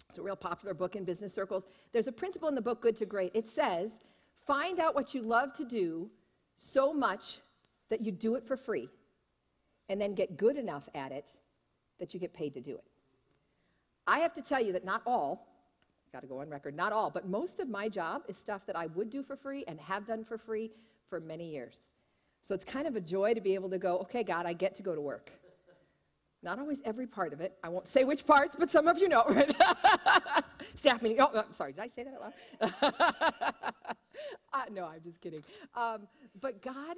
[0.08, 1.66] It's a real popular book in business circles.
[1.92, 3.34] There's a principle in the book Good to Great.
[3.34, 4.00] It says,
[4.46, 6.10] find out what you love to do
[6.56, 7.40] so much
[7.88, 8.88] that you do it for free,
[9.88, 11.32] and then get good enough at it
[11.98, 12.84] that you get paid to do it.
[14.06, 15.53] I have to tell you that not all,
[16.14, 18.76] got to go on record, not all, but most of my job is stuff that
[18.76, 20.70] I would do for free and have done for free
[21.10, 21.88] for many years.
[22.40, 24.76] So it's kind of a joy to be able to go, okay, God, I get
[24.76, 25.32] to go to work.
[26.40, 27.56] Not always every part of it.
[27.64, 29.56] I won't say which parts, but some of you know, right?
[30.76, 31.18] Staff meeting.
[31.20, 31.72] Oh, I'm sorry.
[31.72, 33.74] Did I say that out loud?
[34.52, 35.42] uh, no, I'm just kidding.
[35.74, 36.06] Um,
[36.40, 36.96] but God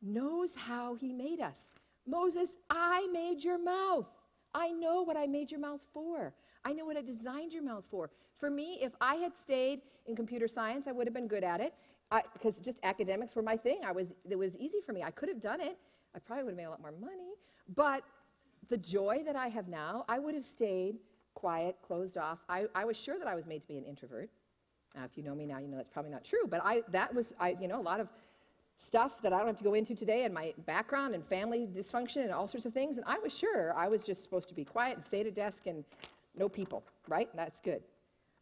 [0.00, 1.72] knows how He made us.
[2.06, 4.08] Moses, I made your mouth.
[4.54, 6.32] I know what I made your mouth for.
[6.64, 8.10] I know what I designed your mouth for.
[8.36, 11.60] For me, if I had stayed in computer science, I would have been good at
[11.60, 11.74] it
[12.32, 13.80] because just academics were my thing.
[13.84, 15.02] I was, it was easy for me.
[15.02, 15.78] I could have done it.
[16.14, 17.34] I probably would have made a lot more money.
[17.74, 18.04] But
[18.68, 20.96] the joy that I have now, I would have stayed
[21.34, 22.38] quiet, closed off.
[22.48, 24.30] I, I was sure that I was made to be an introvert.
[24.94, 26.46] Now, if you know me now, you know that's probably not true.
[26.48, 28.08] But I, that was, I, you know, a lot of
[28.76, 32.22] stuff that I don't have to go into today and my background and family dysfunction
[32.22, 32.96] and all sorts of things.
[32.96, 35.30] And I was sure I was just supposed to be quiet and stay at a
[35.30, 35.84] desk and
[36.36, 37.28] no people, right?
[37.34, 37.82] That's good.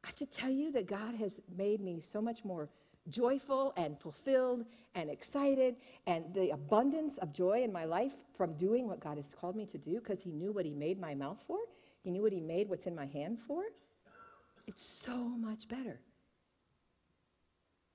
[0.05, 2.69] I have to tell you that God has made me so much more
[3.09, 5.77] joyful and fulfilled and excited,
[6.07, 9.67] and the abundance of joy in my life from doing what God has called me
[9.67, 11.59] to do because He knew what He made my mouth for,
[12.05, 13.65] He knew what He made what's in my hand for.
[14.67, 16.01] It's so much better.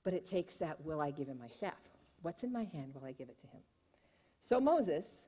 [0.03, 1.79] But it takes that will I give Him my staff?
[2.21, 3.61] What's in my hand will I give it to Him?
[4.39, 5.25] So, Moses,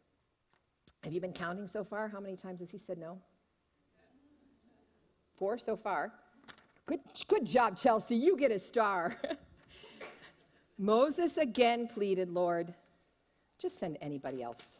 [1.03, 2.07] have you been counting so far?
[2.07, 3.17] How many times has he said no?
[5.39, 6.11] Four so far.
[6.85, 6.99] Good,
[7.29, 8.15] good job, Chelsea.
[8.15, 9.15] You get a star.
[10.77, 12.73] Moses again pleaded, Lord,
[13.57, 14.79] just send anybody else.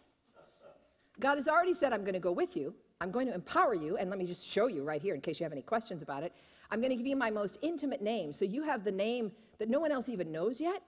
[1.22, 2.76] God has already said, I'm going to go with you.
[3.00, 3.96] I'm going to empower you.
[3.96, 6.24] And let me just show you right here in case you have any questions about
[6.24, 6.34] it.
[6.72, 8.34] I'm going to give you my most intimate name.
[8.34, 10.82] So you have the name that no one else even knows yet.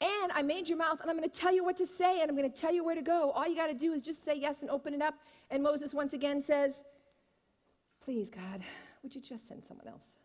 [0.00, 2.30] And I made your mouth and I'm going to tell you what to say and
[2.30, 3.30] I'm going to tell you where to go.
[3.30, 5.14] All you got to do is just say yes and open it up.
[5.50, 6.84] And Moses once again says,
[8.06, 8.62] Please, God,
[9.06, 10.16] would you just send someone else?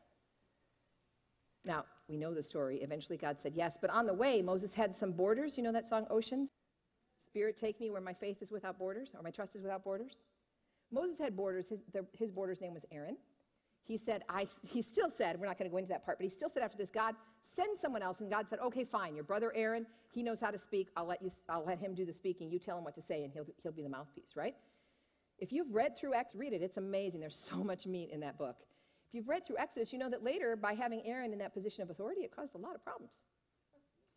[1.65, 2.79] Now, we know the story.
[2.81, 3.77] Eventually, God said yes.
[3.79, 5.55] But on the way, Moses had some borders.
[5.55, 6.49] You know that song, Oceans?
[7.23, 10.23] Spirit, take me where my faith is without borders, or my trust is without borders.
[10.91, 11.69] Moses had borders.
[11.69, 13.17] His, the, his border's name was Aaron.
[13.83, 16.23] He said, I, he still said, we're not going to go into that part, but
[16.23, 17.13] he still said after this, God,
[17.43, 18.19] send someone else.
[18.19, 19.13] And God said, okay, fine.
[19.13, 20.89] Your brother Aaron, he knows how to speak.
[20.97, 22.49] I'll let, you, I'll let him do the speaking.
[22.49, 24.55] You tell him what to say, and he'll, he'll be the mouthpiece, right?
[25.37, 26.61] If you've read through X, read it.
[26.61, 27.19] It's amazing.
[27.19, 28.57] There's so much meat in that book.
[29.11, 31.83] If you've read through Exodus, you know that later, by having Aaron in that position
[31.83, 33.11] of authority, it caused a lot of problems,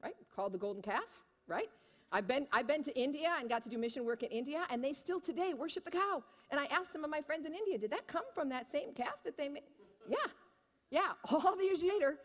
[0.00, 0.14] right?
[0.36, 1.02] Called the golden calf,
[1.48, 1.66] right?
[2.12, 4.84] I've been, I've been to India and got to do mission work in India, and
[4.84, 6.22] they still today worship the cow.
[6.52, 8.92] And I asked some of my friends in India, did that come from that same
[8.94, 9.64] calf that they made?
[10.06, 10.16] Yeah,
[10.90, 12.18] yeah, all these years later.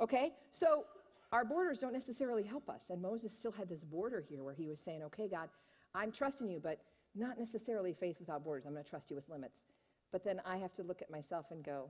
[0.00, 0.84] Okay, so
[1.32, 2.90] our borders don't necessarily help us.
[2.90, 5.48] And Moses still had this border here where he was saying, okay, God,
[5.92, 6.78] I'm trusting you, but
[7.16, 8.64] not necessarily faith without borders.
[8.64, 9.64] I'm going to trust you with limits.
[10.12, 11.88] But then I have to look at myself and go,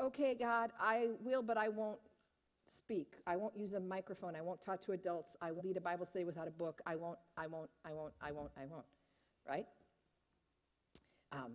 [0.00, 1.98] okay, God, I will, but I won't
[2.68, 3.14] speak.
[3.26, 4.34] I won't use a microphone.
[4.36, 5.36] I won't talk to adults.
[5.40, 6.80] I won't lead a Bible study without a book.
[6.86, 8.86] I won't, I won't, I won't, I won't, I won't.
[9.48, 9.66] Right?
[11.32, 11.52] Um,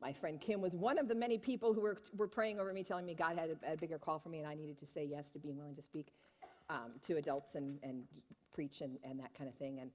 [0.00, 2.82] my friend Kim was one of the many people who were, were praying over me,
[2.82, 5.04] telling me God had a, a bigger call for me and I needed to say
[5.04, 6.12] yes to being willing to speak
[6.70, 8.04] um, to adults and, and
[8.52, 9.80] preach and, and that kind of thing.
[9.80, 9.90] And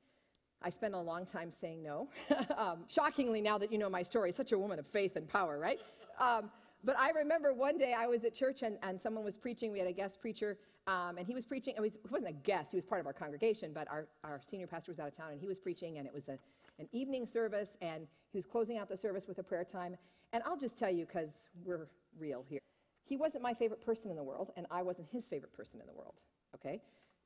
[0.61, 2.09] I spent a long time saying no.
[2.57, 5.57] um, shockingly, now that you know my story, such a woman of faith and power,
[5.57, 5.79] right?
[6.85, 9.71] But I remember one day I was at church and, and someone was preaching.
[9.71, 11.73] We had a guest preacher, um, and he was preaching.
[11.75, 14.39] It, was, he wasn't a guest, he was part of our congregation, but our, our
[14.43, 16.37] senior pastor was out of town, and he was preaching, and it was a,
[16.77, 19.97] an evening service, and he was closing out the service with a prayer time.
[20.31, 21.87] And I'll just tell you, because we're
[22.19, 22.59] real here,
[23.03, 25.87] he wasn't my favorite person in the world, and I wasn't his favorite person in
[25.87, 26.21] the world,
[26.53, 26.81] okay?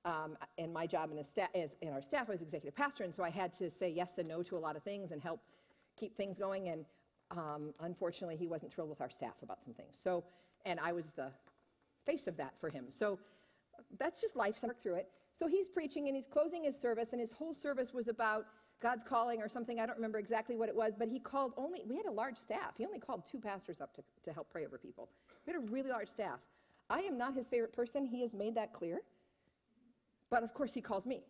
[0.05, 3.23] Um, and my job in, sta- in our staff, I was executive pastor, and so
[3.23, 5.41] I had to say yes and no to a lot of things and help
[5.97, 6.69] keep things going.
[6.69, 6.85] And
[7.31, 9.99] um, unfortunately, he wasn't thrilled with our staff about some things.
[9.99, 10.23] So,
[10.65, 11.31] and I was the
[12.05, 12.85] face of that for him.
[12.89, 13.19] So
[13.99, 14.61] that's just life.
[14.63, 15.09] Work through it.
[15.35, 18.45] So he's preaching and he's closing his service, and his whole service was about
[18.81, 19.79] God's calling or something.
[19.79, 22.37] I don't remember exactly what it was, but he called only, we had a large
[22.37, 22.73] staff.
[22.77, 25.09] He only called two pastors up to, to help pray over people.
[25.45, 26.39] We had a really large staff.
[26.89, 28.05] I am not his favorite person.
[28.05, 29.01] He has made that clear.
[30.29, 31.23] But of course, he calls me.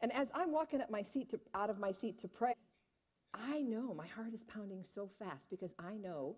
[0.00, 2.54] And as I'm walking up my seat to, out of my seat to pray,
[3.34, 6.36] I know my heart is pounding so fast because I know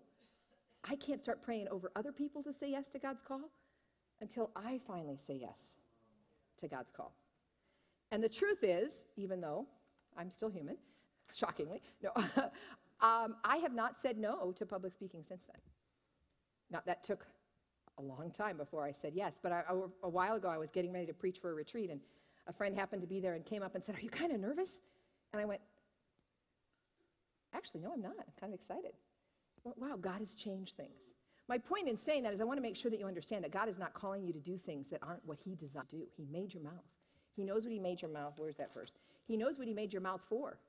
[0.83, 3.51] I can't start praying over other people to say yes to God's call
[4.21, 5.75] until I finally say yes
[6.59, 7.13] to God's call.
[8.11, 9.67] And the truth is, even though
[10.17, 10.77] I'm still human,
[11.35, 12.11] shockingly, no,
[13.01, 15.61] um, I have not said no to public speaking since then.
[16.71, 17.25] Now, that took
[17.97, 19.73] a long time before I said yes, but I, I,
[20.03, 21.99] a while ago I was getting ready to preach for a retreat, and
[22.47, 24.39] a friend happened to be there and came up and said, Are you kind of
[24.39, 24.81] nervous?
[25.33, 25.61] And I went,
[27.53, 28.13] Actually, no, I'm not.
[28.17, 28.91] I'm kind of excited.
[29.77, 31.11] Wow, God has changed things.
[31.47, 33.51] My point in saying that is I want to make sure that you understand that
[33.51, 36.03] God is not calling you to do things that aren't what He designed to do.
[36.15, 36.85] He made your mouth.
[37.35, 38.33] He knows what He made your mouth.
[38.37, 38.95] Where's that verse?
[39.27, 40.59] He knows what He made your mouth for.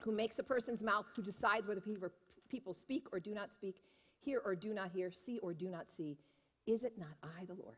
[0.00, 3.82] Who makes a person's mouth, who decides whether people speak or do not speak,
[4.20, 6.18] hear or do not hear, see or do not see.
[6.66, 7.76] Is it not I, the Lord?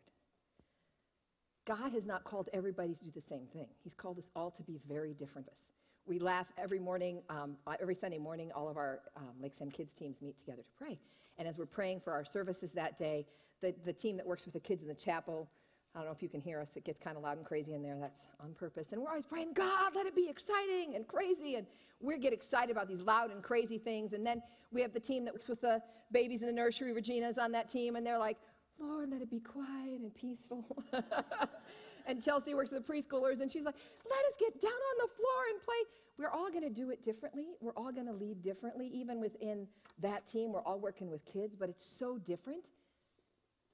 [1.67, 3.69] God has not called everybody to do the same thing.
[3.83, 5.49] He's called us all to be very different.
[6.07, 9.71] We laugh every morning, um, uh, every Sunday morning, all of our um, Lake Sam
[9.71, 10.99] Kids teams meet together to pray.
[11.39, 13.27] And as we're praying for our services that day,
[13.63, 15.49] the, the team that works with the kids in the chapel,
[15.95, 17.73] I don't know if you can hear us, it gets kind of loud and crazy
[17.73, 17.97] in there.
[17.99, 18.93] That's on purpose.
[18.93, 21.55] And we're always praying, God, let it be exciting and crazy.
[21.55, 21.67] And
[22.01, 24.13] we get excited about these loud and crazy things.
[24.13, 25.81] And then we have the team that works with the
[26.13, 26.93] babies in the nursery.
[26.93, 28.37] Regina's on that team, and they're like,
[28.79, 30.65] Lord, let it be quiet and peaceful.
[32.07, 33.77] and Chelsea works with the preschoolers, and she's like,
[34.09, 35.75] let us get down on the floor and play.
[36.19, 37.47] We're all going to do it differently.
[37.61, 38.89] We're all going to lead differently.
[38.89, 39.67] Even within
[40.01, 42.69] that team, we're all working with kids, but it's so different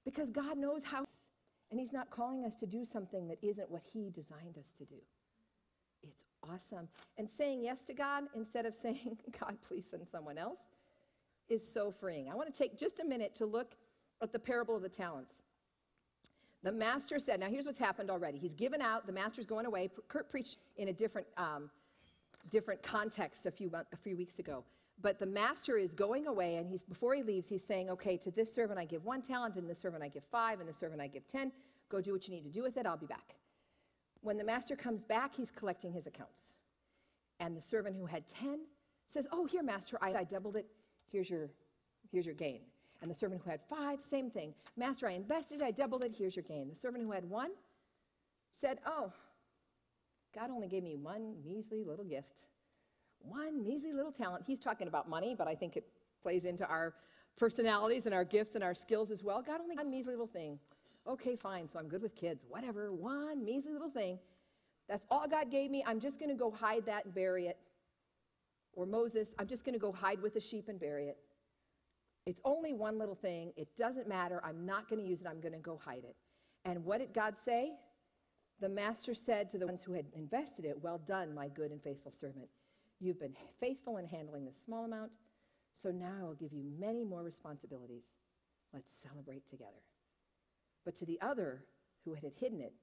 [0.05, 1.05] because God knows how,
[1.71, 4.85] and He's not calling us to do something that isn't what He designed us to
[4.85, 4.97] do.
[6.03, 6.89] It's awesome.
[7.19, 10.71] And saying yes to God instead of saying, God, please send someone else,
[11.49, 12.31] is so freeing.
[12.31, 13.75] I want to take just a minute to look
[14.23, 15.43] at the parable of the talents.
[16.63, 18.39] The master said, now here's what's happened already.
[18.39, 19.91] He's given out, the master's going away.
[20.09, 21.71] Kurt preached in a different, um,
[22.51, 24.65] different context a few, a few weeks ago.
[25.03, 28.31] But the master is going away, and he's before he leaves, he's saying, Okay, to
[28.31, 31.01] this servant I give one talent, and this servant I give five, and this servant
[31.01, 31.53] I give ten.
[31.89, 33.35] Go do what you need to do with it, I'll be back.
[34.23, 36.53] When the master comes back, he's collecting his accounts.
[37.41, 38.61] And the servant who had ten
[39.07, 40.67] says, Oh, here, master, I, I doubled it.
[41.11, 41.51] Here's your,
[42.13, 42.61] here's your gain.
[43.03, 44.55] And the servant who had five, same thing.
[44.77, 46.69] Master, I invested, I doubled it, here's your gain.
[46.69, 47.51] The servant who had one
[48.51, 49.13] said, Oh,
[50.35, 52.35] God only gave me one measly little gift,
[53.21, 54.45] one measly little talent.
[54.47, 55.85] He's talking about money, but I think it
[56.23, 56.95] plays into our
[57.37, 59.43] personalities and our gifts and our skills as well.
[59.43, 60.59] God only one measly little thing.
[61.09, 62.45] Okay, fine, so I'm good with kids.
[62.49, 64.19] Whatever, one measly little thing.
[64.89, 65.83] That's all God gave me.
[65.87, 67.59] I'm just going to go hide that and bury it.
[68.75, 71.17] Or Moses, I'm just going to go hide with the sheep and bury it.
[72.27, 73.53] It's only one little thing.
[73.57, 74.41] It doesn't matter.
[74.45, 75.27] I'm not going to use it.
[75.27, 76.17] I'm going to go hide it.
[76.65, 77.73] And what did God say?
[78.61, 81.83] The master said to the ones who had invested it, Well done, my good and
[81.83, 82.49] faithful servant.
[83.01, 85.11] You've been faithful in handling this small amount,
[85.73, 88.13] so now I'll give you many more responsibilities.
[88.75, 89.83] Let's celebrate together.
[90.85, 91.65] But to the other
[92.05, 92.75] who had hidden it,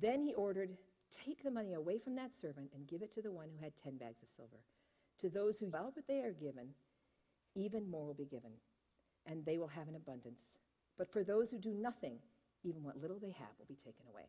[0.00, 0.76] then he ordered,
[1.24, 3.76] Take the money away from that servant and give it to the one who had
[3.76, 4.64] 10 bags of silver.
[5.20, 6.70] To those who well what they are given,
[7.54, 8.52] even more will be given,
[9.26, 10.58] and they will have an abundance.
[10.96, 12.18] But for those who do nothing,
[12.62, 14.24] even what little they have will be taken away.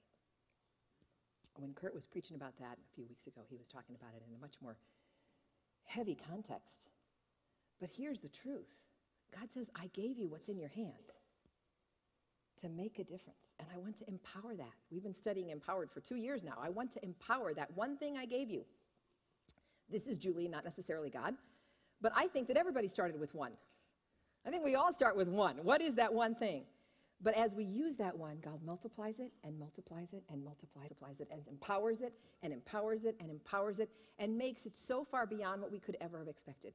[1.57, 4.23] When Kurt was preaching about that a few weeks ago, he was talking about it
[4.27, 4.75] in a much more
[5.85, 6.89] heavy context.
[7.79, 8.73] But here's the truth
[9.37, 11.11] God says, I gave you what's in your hand
[12.61, 13.53] to make a difference.
[13.59, 14.73] And I want to empower that.
[14.91, 16.57] We've been studying empowered for two years now.
[16.61, 18.65] I want to empower that one thing I gave you.
[19.89, 21.35] This is Julie, not necessarily God.
[22.01, 23.51] But I think that everybody started with one.
[24.45, 25.57] I think we all start with one.
[25.63, 26.65] What is that one thing?
[27.21, 31.27] But as we use that one, God multiplies it and multiplies it and multiplies, it
[31.31, 33.89] and empowers it and empowers it and empowers it
[34.19, 36.73] and makes it so far beyond what we could ever have expected.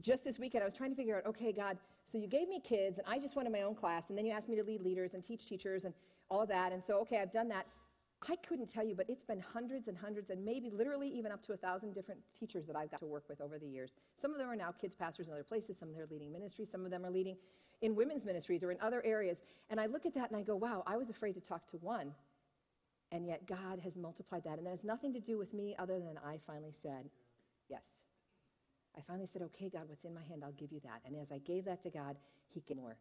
[0.00, 2.60] Just this weekend, I was trying to figure out okay, God, so you gave me
[2.60, 4.64] kids and I just went in my own class, and then you asked me to
[4.64, 5.94] lead leaders and teach teachers and
[6.30, 6.72] all of that.
[6.72, 7.66] And so, okay, I've done that.
[8.28, 11.42] I couldn't tell you, but it's been hundreds and hundreds, and maybe literally even up
[11.44, 13.94] to a thousand different teachers that I've got to work with over the years.
[14.16, 16.32] Some of them are now kids pastors in other places, some of them are leading
[16.32, 17.36] ministries, some of them are leading
[17.82, 19.42] in women's ministries or in other areas.
[19.70, 21.76] And I look at that and I go, wow, I was afraid to talk to
[21.76, 22.14] one.
[23.12, 24.58] And yet God has multiplied that.
[24.58, 27.10] And that has nothing to do with me other than I finally said,
[27.68, 27.84] yes.
[28.96, 30.42] I finally said, okay, God, what's in my hand?
[30.42, 31.02] I'll give you that.
[31.04, 32.16] And as I gave that to God,
[32.48, 32.96] He gave more.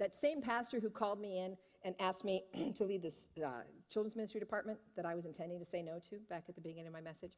[0.00, 2.42] That same pastor who called me in and asked me
[2.74, 6.16] to lead this uh, children's ministry department that I was intending to say no to
[6.28, 7.32] back at the beginning of my message,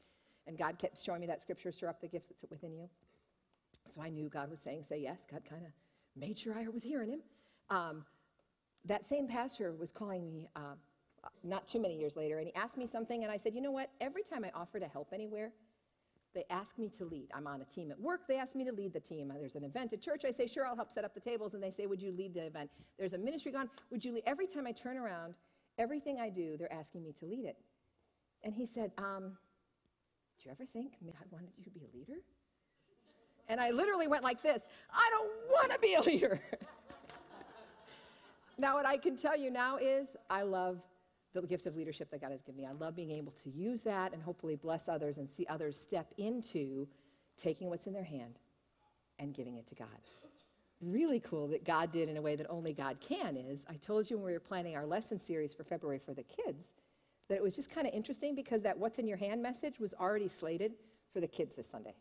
[0.46, 2.88] and God kept showing me that scripture, stir up the gifts that's within you.
[3.86, 5.26] So I knew God was saying, say yes.
[5.28, 5.72] God kind of
[6.16, 7.20] made sure I was hearing him.
[7.70, 8.04] Um,
[8.84, 10.74] that same pastor was calling me uh,
[11.42, 13.70] not too many years later, and he asked me something, and I said, you know
[13.72, 13.90] what?
[14.00, 15.52] Every time I offer to help anywhere,
[16.34, 17.28] they ask me to lead.
[17.34, 19.32] I'm on a team at work, they ask me to lead the team.
[19.38, 21.62] There's an event at church, I say, sure, I'll help set up the tables, and
[21.62, 22.70] they say, would you lead the event?
[22.98, 24.24] There's a ministry gone, would you lead?
[24.26, 25.34] Every time I turn around,
[25.78, 27.56] everything I do, they're asking me to lead it.
[28.44, 29.36] And he said, um,
[30.36, 32.20] did you ever think God wanted you to be a leader?
[33.48, 36.40] And I literally went like this I don't want to be a leader.
[38.58, 40.80] now, what I can tell you now is I love
[41.40, 42.66] the gift of leadership that God has given me.
[42.66, 46.12] I love being able to use that and hopefully bless others and see others step
[46.18, 46.86] into
[47.36, 48.38] taking what's in their hand
[49.18, 49.88] and giving it to God.
[50.80, 54.10] Really cool that God did in a way that only God can is I told
[54.10, 56.74] you when we were planning our lesson series for February for the kids
[57.28, 59.94] that it was just kind of interesting because that what's in your hand message was
[59.94, 60.72] already slated
[61.12, 61.94] for the kids this Sunday.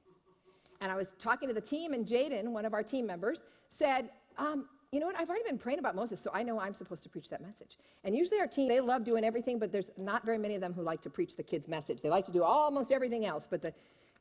[0.82, 4.10] And I was talking to the team, and Jaden, one of our team members, said,
[4.38, 5.18] um, you know what?
[5.18, 7.78] I've already been praying about Moses, so I know I'm supposed to preach that message.
[8.04, 10.74] And usually our team, they love doing everything, but there's not very many of them
[10.74, 12.02] who like to preach the kids' message.
[12.02, 13.74] They like to do almost everything else, but the,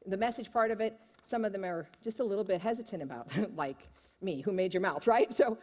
[0.06, 3.28] the message part of it, some of them are just a little bit hesitant about,
[3.56, 3.88] like
[4.22, 5.32] me, who made your mouth, right?
[5.32, 5.58] So,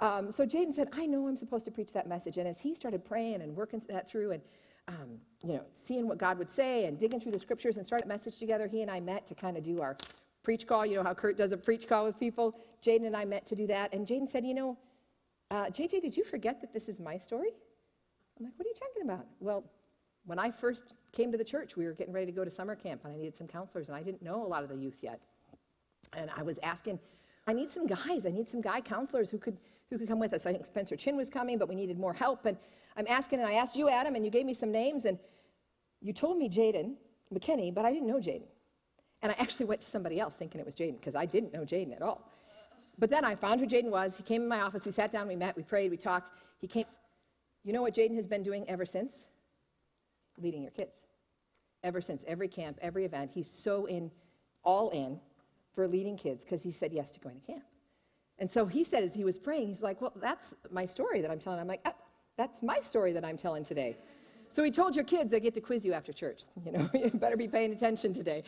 [0.00, 2.38] um, so Jaden said, I know I'm supposed to preach that message.
[2.38, 4.42] And as he started praying and working that through and,
[4.88, 8.06] um, you know, seeing what God would say and digging through the scriptures and starting
[8.06, 9.98] a message together, he and I met to kind of do our
[10.46, 10.86] preach call.
[10.86, 12.56] You know how Kurt does a preach call with people?
[12.80, 13.92] Jaden and I met to do that.
[13.92, 14.78] And Jaden said, You know,
[15.50, 17.50] uh, JJ, did you forget that this is my story?
[18.38, 19.26] I'm like, What are you talking about?
[19.40, 19.64] Well,
[20.24, 22.76] when I first came to the church, we were getting ready to go to summer
[22.76, 25.00] camp and I needed some counselors, and I didn't know a lot of the youth
[25.02, 25.20] yet.
[26.12, 27.00] And I was asking,
[27.48, 29.56] I need some guys, I need some guy counselors who could,
[29.90, 30.46] who could come with us.
[30.46, 32.46] I think Spencer Chin was coming, but we needed more help.
[32.46, 32.56] And
[32.96, 35.18] I'm asking, and I asked you, Adam, and you gave me some names, and
[36.00, 36.94] you told me Jaden
[37.34, 38.46] McKinney, but I didn't know Jaden.
[39.22, 41.62] And I actually went to somebody else thinking it was Jaden because I didn't know
[41.62, 42.30] Jaden at all.
[42.98, 44.16] But then I found who Jaden was.
[44.16, 44.86] He came in my office.
[44.86, 46.30] We sat down, we met, we prayed, we talked.
[46.58, 46.84] He came,
[47.64, 49.26] You know what Jaden has been doing ever since?
[50.38, 51.02] Leading your kids.
[51.84, 54.10] Ever since every camp, every event, he's so in,
[54.64, 55.20] all in
[55.74, 57.64] for leading kids because he said yes to going to camp.
[58.38, 61.30] And so he said as he was praying, he's like, Well, that's my story that
[61.30, 61.60] I'm telling.
[61.60, 61.94] I'm like, ah,
[62.36, 63.96] That's my story that I'm telling today.
[64.48, 66.44] So he told your kids they get to quiz you after church.
[66.64, 68.42] You know, you better be paying attention today.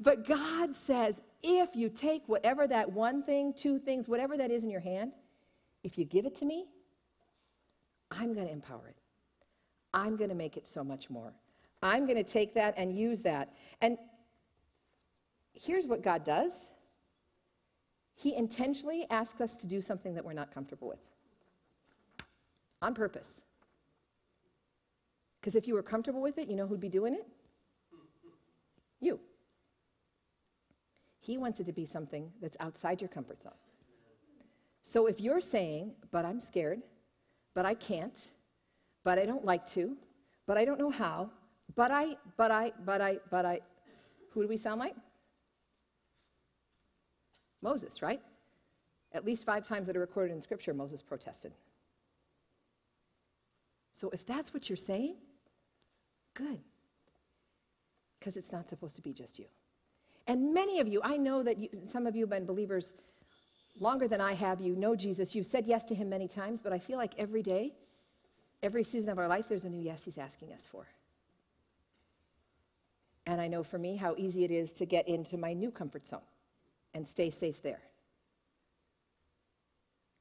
[0.00, 4.64] But God says, if you take whatever that one thing, two things, whatever that is
[4.64, 5.12] in your hand,
[5.82, 6.66] if you give it to me,
[8.10, 8.96] I'm going to empower it.
[9.92, 11.32] I'm going to make it so much more.
[11.82, 13.54] I'm going to take that and use that.
[13.80, 13.98] And
[15.52, 16.68] here's what God does
[18.14, 21.00] He intentionally asks us to do something that we're not comfortable with
[22.82, 23.40] on purpose.
[25.40, 27.26] Because if you were comfortable with it, you know who'd be doing it?
[29.00, 29.20] You.
[31.24, 33.52] He wants it to be something that's outside your comfort zone.
[34.82, 36.82] So if you're saying, but I'm scared,
[37.54, 38.28] but I can't,
[39.04, 39.96] but I don't like to,
[40.46, 41.30] but I don't know how,
[41.74, 43.60] but I, but I, but I, but I,
[44.30, 44.94] who do we sound like?
[47.62, 48.20] Moses, right?
[49.12, 51.52] At least five times that are recorded in Scripture, Moses protested.
[53.92, 55.16] So if that's what you're saying,
[56.34, 56.58] Good.
[58.18, 59.46] Because it's not supposed to be just you.
[60.26, 62.96] And many of you, I know that you, some of you have been believers
[63.78, 64.60] longer than I have.
[64.60, 65.34] You know Jesus.
[65.34, 67.74] You've said yes to him many times, but I feel like every day,
[68.62, 70.86] every season of our life, there's a new yes he's asking us for.
[73.26, 76.06] And I know for me how easy it is to get into my new comfort
[76.06, 76.20] zone
[76.94, 77.82] and stay safe there.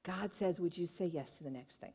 [0.03, 1.93] God says, Would you say yes to the next thing?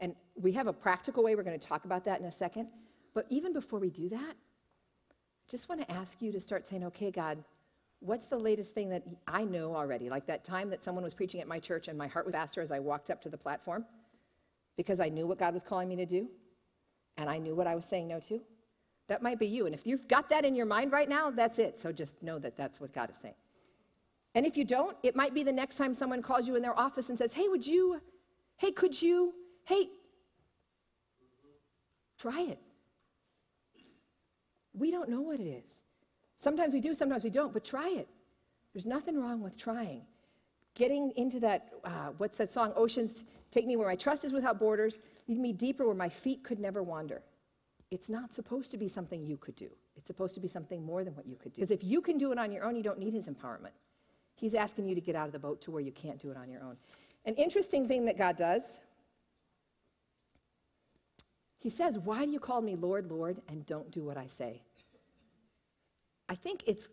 [0.00, 2.68] And we have a practical way, we're going to talk about that in a second.
[3.14, 4.34] But even before we do that,
[5.48, 7.42] just want to ask you to start saying, okay, God,
[8.00, 10.08] what's the latest thing that I know already?
[10.10, 12.60] Like that time that someone was preaching at my church and my heart was faster
[12.60, 13.84] as I walked up to the platform
[14.76, 16.28] because I knew what God was calling me to do
[17.16, 18.40] and I knew what I was saying no to.
[19.08, 19.66] That might be you.
[19.66, 21.78] And if you've got that in your mind right now, that's it.
[21.78, 23.34] So just know that that's what God is saying.
[24.34, 26.78] And if you don't, it might be the next time someone calls you in their
[26.78, 28.00] office and says, hey, would you,
[28.58, 29.32] hey, could you,
[29.68, 29.90] Hey,
[32.18, 32.58] try it.
[34.78, 35.82] We don't know what it is.
[36.36, 38.08] Sometimes we do, sometimes we don't, but try it.
[38.72, 40.02] There's nothing wrong with trying.
[40.74, 42.72] Getting into that, uh, what's that song?
[42.76, 46.44] Oceans take me where my trust is without borders, lead me deeper where my feet
[46.44, 47.22] could never wander.
[47.90, 49.70] It's not supposed to be something you could do.
[49.96, 51.62] It's supposed to be something more than what you could do.
[51.62, 53.72] Because if you can do it on your own, you don't need his empowerment.
[54.36, 56.36] He's asking you to get out of the boat to where you can't do it
[56.36, 56.76] on your own.
[57.24, 58.78] An interesting thing that God does
[61.58, 64.62] he says, Why do you call me Lord, Lord, and don't do what I say?
[66.28, 66.88] I think it's,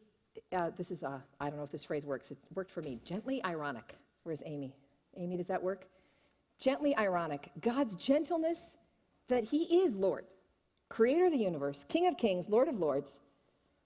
[0.54, 2.32] uh, this is, uh, I don't know if this phrase works.
[2.32, 3.00] It's worked for me.
[3.04, 3.98] Gently ironic.
[4.24, 4.76] Where's Amy?
[5.18, 5.88] Amy, does that work?
[6.60, 7.52] Gently ironic.
[7.60, 8.78] God's gentleness
[9.28, 10.26] that He is Lord,
[10.90, 13.20] creator of the universe, King of kings, Lord of lords.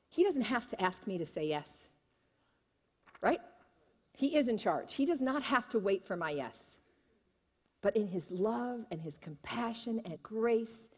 [0.09, 1.89] He doesn't have to ask me to say yes,
[3.21, 3.39] right?
[4.13, 4.93] He is in charge.
[4.93, 6.77] He does not have to wait for my yes.
[7.81, 10.89] But in his love and his compassion and grace,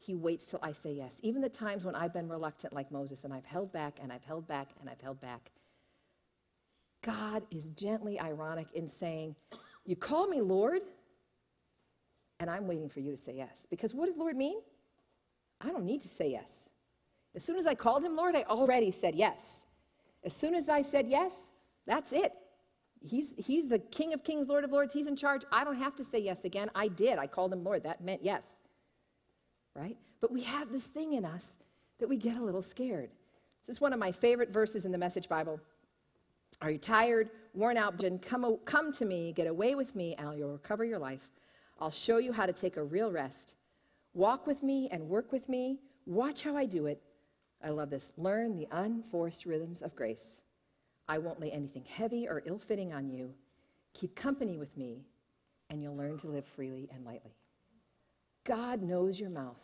[0.00, 1.20] he waits till I say yes.
[1.22, 4.24] Even the times when I've been reluctant, like Moses, and I've held back and I've
[4.24, 5.50] held back and I've held back.
[7.02, 9.36] God is gently ironic in saying,
[9.84, 10.80] You call me Lord,
[12.40, 13.66] and I'm waiting for you to say yes.
[13.70, 14.60] Because what does Lord mean?
[15.60, 16.70] I don't need to say yes.
[17.36, 19.66] As soon as I called him Lord, I already said yes.
[20.24, 21.50] As soon as I said yes,
[21.86, 22.32] that's it.
[23.02, 24.92] He's, he's the King of Kings, Lord of Lords.
[24.92, 25.42] He's in charge.
[25.52, 26.70] I don't have to say yes again.
[26.74, 27.18] I did.
[27.18, 27.82] I called him Lord.
[27.84, 28.60] That meant yes.
[29.74, 29.96] Right?
[30.20, 31.56] But we have this thing in us
[31.98, 33.10] that we get a little scared.
[33.60, 35.60] This is one of my favorite verses in the Message Bible.
[36.62, 38.02] Are you tired, worn out?
[38.22, 41.28] Come, come to me, get away with me, and I'll recover your life.
[41.78, 43.54] I'll show you how to take a real rest.
[44.12, 45.78] Walk with me and work with me.
[46.06, 47.00] Watch how I do it.
[47.62, 48.12] I love this.
[48.16, 50.40] Learn the unforced rhythms of grace.
[51.08, 53.32] I won't lay anything heavy or ill fitting on you.
[53.94, 55.04] Keep company with me,
[55.68, 57.34] and you'll learn to live freely and lightly.
[58.44, 59.60] God knows your mouth.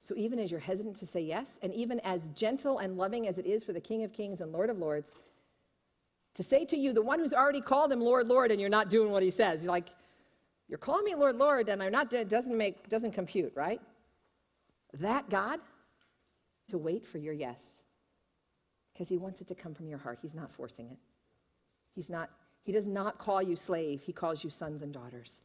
[0.00, 3.38] So even as you're hesitant to say yes, and even as gentle and loving as
[3.38, 5.14] it is for the King of Kings and Lord of Lords,
[6.34, 8.90] to say to you, the one who's already called him Lord, Lord, and you're not
[8.90, 9.88] doing what he says, you're like,
[10.68, 13.80] you're calling me Lord, Lord, and I'm not, it doesn't make, doesn't compute, right?
[14.94, 15.58] That God,
[16.68, 17.82] to wait for your yes
[18.92, 20.18] because he wants it to come from your heart.
[20.20, 20.98] He's not forcing it.
[21.94, 22.30] He's not,
[22.62, 25.40] he does not call you slave, he calls you sons and daughters.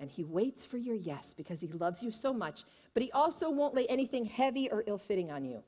[0.00, 3.50] And he waits for your yes because he loves you so much, but he also
[3.50, 5.62] won't lay anything heavy or ill fitting on you.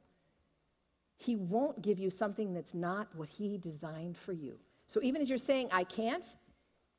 [1.18, 4.58] He won't give you something that's not what he designed for you.
[4.86, 6.24] So even as you're saying, I can't,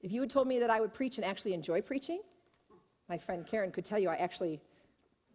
[0.01, 2.21] if you had told me that I would preach and actually enjoy preaching,
[3.09, 4.61] My friend Karen could tell you I actually,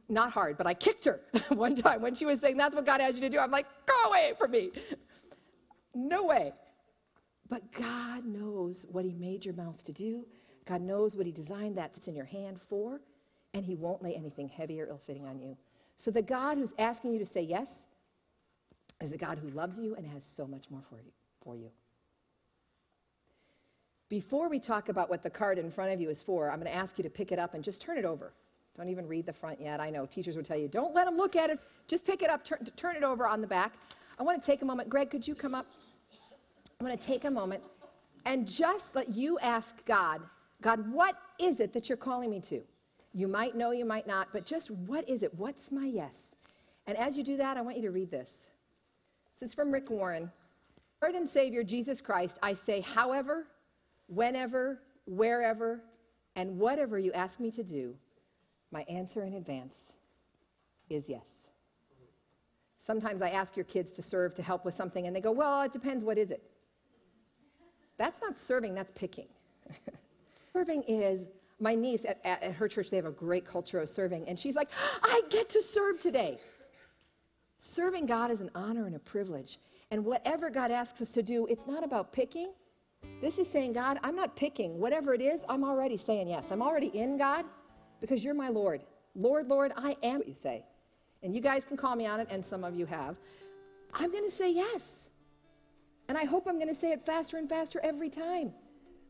[0.09, 1.21] not hard, but I kicked her
[1.51, 3.39] one time when she was saying, That's what God has you to do.
[3.39, 4.71] I'm like, Go away from me.
[5.95, 6.53] No way.
[7.49, 10.27] But God knows what He made your mouth to do.
[10.69, 13.01] God knows what He designed that that's in your hand for,
[13.55, 15.57] and He won't lay anything heavy or ill fitting on you.
[15.97, 17.87] So the God who's asking you to say yes
[19.01, 21.13] is a God who loves you and has so much more for you.
[21.43, 21.71] For you.
[24.09, 26.71] Before we talk about what the card in front of you is for, I'm going
[26.71, 28.33] to ask you to pick it up and just turn it over.
[28.77, 29.81] Don't even read the front yet.
[29.81, 31.59] I know teachers would tell you, don't let them look at it.
[31.89, 33.73] Just pick it up, turn it over on the back.
[34.19, 34.89] I want to take a moment.
[34.89, 35.67] Greg, could you come up?
[36.81, 37.63] I want to take a moment
[38.25, 40.21] and just let you ask God,
[40.61, 42.61] God, what is it that you're calling me to?
[43.13, 45.33] You might know, you might not, but just what is it?
[45.35, 46.35] What's my yes?
[46.87, 48.47] And as you do that, I want you to read this.
[49.33, 50.31] This is from Rick Warren.
[51.01, 53.47] Lord and Savior Jesus Christ, I say, however,
[54.09, 55.81] whenever, wherever,
[56.35, 57.95] and whatever you ask me to do,
[58.73, 59.93] my answer in advance
[60.91, 61.47] is yes.
[62.79, 65.63] Sometimes I ask your kids to serve to help with something, and they go, Well,
[65.63, 66.43] it depends, what is it?
[67.97, 69.29] That's not serving, that's picking.
[70.53, 71.29] serving is
[71.61, 74.39] my niece at, at, at, her church, they have a great culture of serving, and
[74.39, 74.71] she's like,
[75.03, 76.39] I get to serve today.
[77.59, 79.59] Serving God is an honor and a privilege.
[79.91, 82.53] And whatever God asks us to do, it's not about picking.
[83.21, 84.79] This is saying, God, I'm not picking.
[84.79, 86.53] Whatever it is, I'm already saying yes.
[86.53, 87.45] I'm already in God
[88.01, 88.83] because you're my Lord.
[89.17, 90.65] Lord, Lord, I am what you say.
[91.23, 93.17] And you guys can call me on it, and some of you have.
[93.95, 95.09] I'm going to say yes.
[96.09, 98.53] And I hope I'm going to say it faster and faster every time.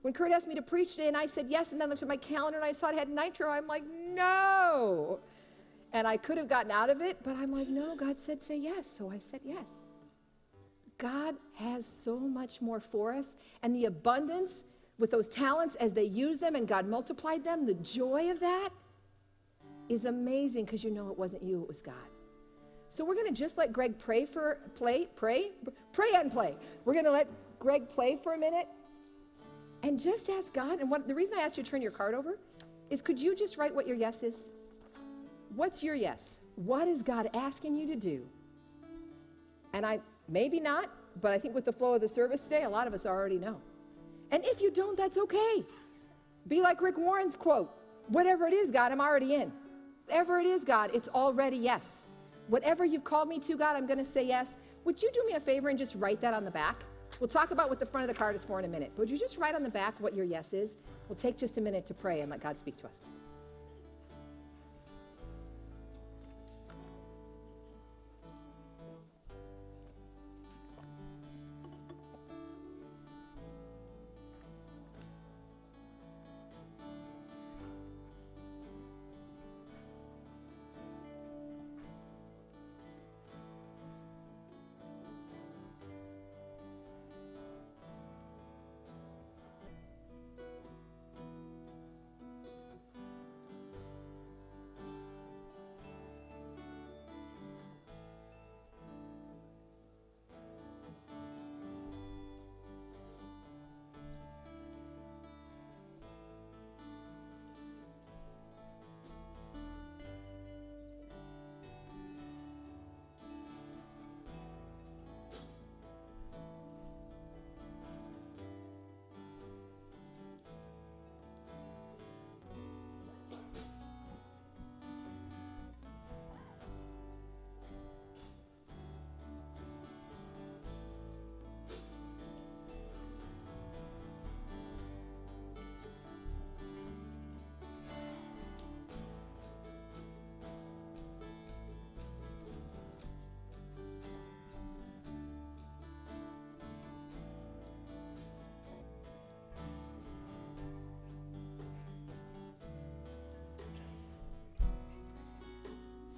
[0.02, 2.02] When Kurt asked me to preach today and I said yes, and then I looked
[2.02, 3.84] at my calendar and I saw it had nitro, I'm like,
[4.14, 5.18] no.
[5.92, 8.58] And I could have gotten out of it, but I'm like, no, God said say
[8.58, 8.88] yes.
[8.88, 9.86] So I said yes.
[10.98, 13.36] God has so much more for us.
[13.62, 14.64] And the abundance
[14.98, 18.70] with those talents as they use them and God multiplied them, the joy of that
[19.88, 21.94] is amazing because you know it wasn't you, it was God.
[22.88, 25.52] So we're going to just let Greg pray for play, pray,
[25.92, 26.56] pray and play.
[26.84, 27.28] We're going to let
[27.58, 28.66] Greg play for a minute
[29.82, 30.80] and just ask God.
[30.80, 32.38] And what the reason I asked you to turn your card over
[32.90, 34.46] is could you just write what your yes is?
[35.54, 36.40] What's your yes?
[36.56, 38.26] What is God asking you to do?
[39.72, 42.68] And I maybe not, but I think with the flow of the service today, a
[42.68, 43.60] lot of us already know.
[44.30, 45.64] And if you don't, that's okay.
[46.46, 47.70] Be like Rick Warren's quote
[48.08, 49.52] whatever it is, God, I'm already in.
[50.06, 52.06] Whatever it is, God, it's already yes.
[52.48, 54.56] Whatever you've called me to, God, I'm going to say yes.
[54.84, 56.82] Would you do me a favor and just write that on the back?
[57.20, 58.92] We'll talk about what the front of the card is for in a minute.
[58.94, 60.76] But would you just write on the back what your yes is?
[61.08, 63.06] We'll take just a minute to pray and let God speak to us.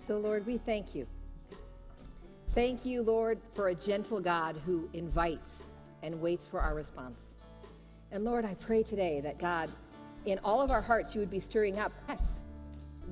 [0.01, 1.07] So, Lord, we thank you.
[2.55, 5.69] Thank you, Lord, for a gentle God who invites
[6.03, 7.35] and waits for our response.
[8.11, 9.69] And Lord, I pray today that God,
[10.25, 12.39] in all of our hearts, you would be stirring up yes,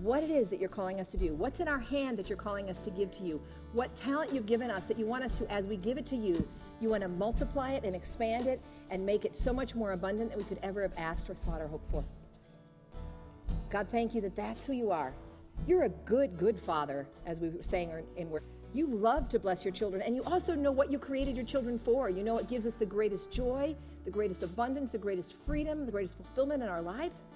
[0.00, 1.34] what it is that you're calling us to do.
[1.34, 3.38] What's in our hand that you're calling us to give to you?
[3.74, 6.16] What talent you've given us that you want us to, as we give it to
[6.16, 6.48] you,
[6.80, 10.30] you want to multiply it and expand it and make it so much more abundant
[10.30, 12.02] than we could ever have asked or thought or hoped for.
[13.68, 15.12] God, thank you that that's who you are.
[15.66, 18.44] You're a good, good father, as we were saying in work.
[18.74, 21.78] You love to bless your children, and you also know what you created your children
[21.78, 22.10] for.
[22.10, 25.92] You know it gives us the greatest joy, the greatest abundance, the greatest freedom, the
[25.92, 27.26] greatest fulfillment in our lives.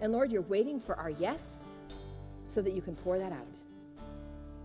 [0.00, 1.60] And Lord, you're waiting for our yes
[2.48, 3.46] so that you can pour that out.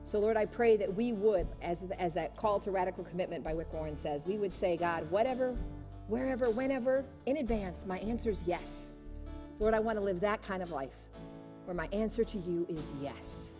[0.03, 3.51] So, Lord, I pray that we would, as, as that call to radical commitment by
[3.51, 5.55] Rick Warren says, we would say, God, whatever,
[6.07, 8.91] wherever, whenever, in advance, my answer is yes.
[9.59, 10.95] Lord, I want to live that kind of life
[11.65, 13.53] where my answer to you is yes.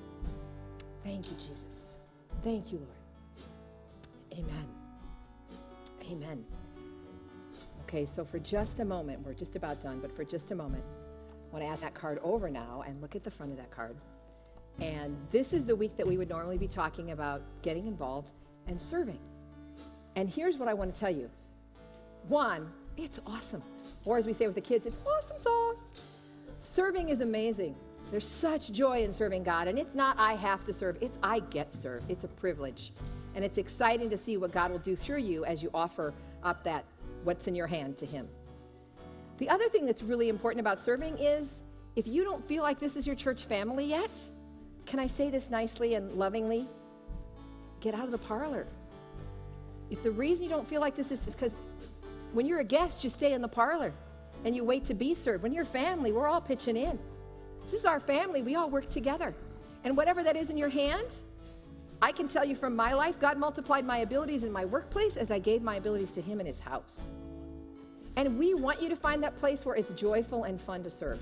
[1.04, 1.98] Thank you, Jesus.
[2.44, 4.40] Thank you, Lord.
[4.40, 4.68] Amen.
[6.12, 6.46] Amen.
[7.84, 10.84] Okay, so for just a moment, we're just about done, but for just a moment,
[11.50, 13.72] I want to ask that card over now and look at the front of that
[13.72, 13.96] card.
[14.82, 18.34] And this is the week that we would normally be talking about getting involved
[18.68, 19.20] and serving.
[20.16, 21.30] And here's what I want to tell you
[22.28, 23.62] one, it's awesome.
[24.06, 25.86] Or as we say with the kids, it's awesome sauce.
[26.60, 27.76] Serving is amazing.
[28.12, 29.68] There's such joy in serving God.
[29.68, 32.10] And it's not I have to serve, it's I get served.
[32.10, 32.94] It's a privilege.
[33.36, 36.64] And it's exciting to see what God will do through you as you offer up
[36.64, 36.86] that
[37.24, 38.28] what's in your hand to Him.
[39.38, 41.64] The other thing that's really important about serving is
[41.96, 44.12] if you don't feel like this is your church family yet,
[44.86, 46.68] can I say this nicely and lovingly?
[47.82, 48.68] Get out of the parlor.
[49.90, 51.58] If the reason you don't feel like this is because
[52.34, 53.94] when you're a guest, you stay in the parlor
[54.44, 55.44] and you wait to be served.
[55.44, 57.00] When you're family, we're all pitching in.
[57.66, 58.44] This is our family.
[58.44, 59.34] We all work together.
[59.84, 61.08] And whatever that is in your hand,
[62.02, 65.32] I can tell you from my life, God multiplied my abilities in my workplace as
[65.32, 67.08] I gave my abilities to Him in His house.
[68.16, 71.20] And we want you to find that place where it's joyful and fun to serve.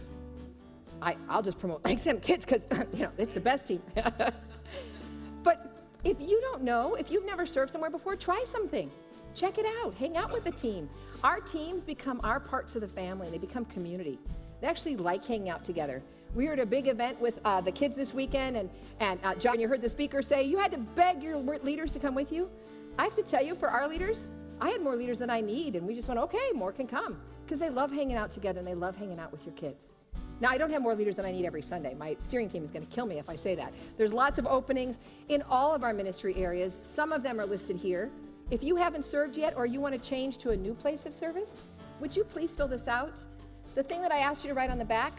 [1.02, 3.82] I, I'll just promote some kids because you know it's the best team.
[5.44, 8.92] but if you don't know, if you've never served somewhere before, try something.
[9.34, 9.96] Check it out.
[9.96, 10.90] Hang out with the team.
[11.24, 13.30] Our teams become our parts of the family.
[13.30, 14.20] They become community.
[14.62, 16.04] They actually like hanging out together.
[16.36, 18.70] We were at a big event with uh, the kids this weekend, and,
[19.00, 22.00] and uh, John, you heard the speaker say you had to beg your leaders to
[22.00, 22.50] come with you.
[22.98, 24.30] I have to tell you, for our leaders,
[24.60, 27.20] I had more leaders than I need, and we just went, okay, more can come.
[27.46, 29.94] Because they love hanging out together and they love hanging out with your kids.
[30.40, 31.94] Now, I don't have more leaders than I need every Sunday.
[31.94, 33.74] My steering team is going to kill me if I say that.
[33.98, 34.98] There's lots of openings
[35.30, 36.80] in all of our ministry areas.
[36.82, 38.10] Some of them are listed here.
[38.50, 41.14] If you haven't served yet or you want to change to a new place of
[41.14, 41.62] service,
[42.00, 43.22] would you please fill this out?
[43.76, 45.14] The thing that I asked you to write on the back,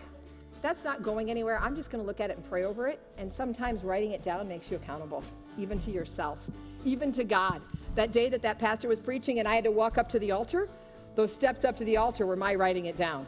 [0.62, 1.59] that's not going anywhere.
[1.61, 3.00] I'm just going to look at it and pray over it.
[3.18, 5.22] And sometimes writing it down makes you accountable,
[5.59, 6.38] even to yourself,
[6.84, 7.61] even to God.
[7.94, 10.30] That day that that pastor was preaching and I had to walk up to the
[10.32, 10.68] altar,
[11.14, 13.26] those steps up to the altar were my writing it down,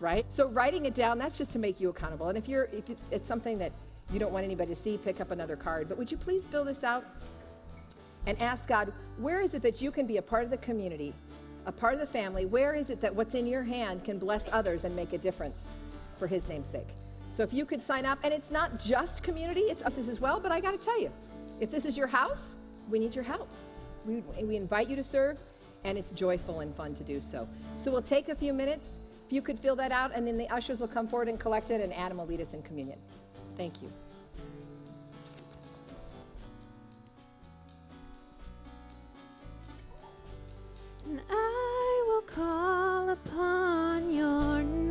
[0.00, 0.24] right?
[0.28, 2.28] So writing it down, that's just to make you accountable.
[2.28, 3.72] And if you're, if it's something that
[4.12, 5.88] you don't want anybody to see, pick up another card.
[5.88, 7.04] But would you please fill this out
[8.26, 11.14] and ask God, where is it that you can be a part of the community,
[11.66, 12.46] a part of the family?
[12.46, 15.68] Where is it that what's in your hand can bless others and make a difference
[16.20, 16.86] for His name's sake?
[17.30, 20.38] So if you could sign up, and it's not just community, it's us as well,
[20.38, 21.10] but I got to tell you,
[21.58, 22.56] if this is your house,
[22.88, 23.50] we need your help.
[24.04, 25.38] We, we invite you to serve,
[25.84, 27.48] and it's joyful and fun to do so.
[27.76, 28.98] So we'll take a few minutes.
[29.26, 31.70] If you could fill that out, and then the ushers will come forward and collect
[31.70, 32.98] it, and Adam will lead us in communion.
[33.56, 33.90] Thank you.
[41.08, 44.90] And I will call upon your name.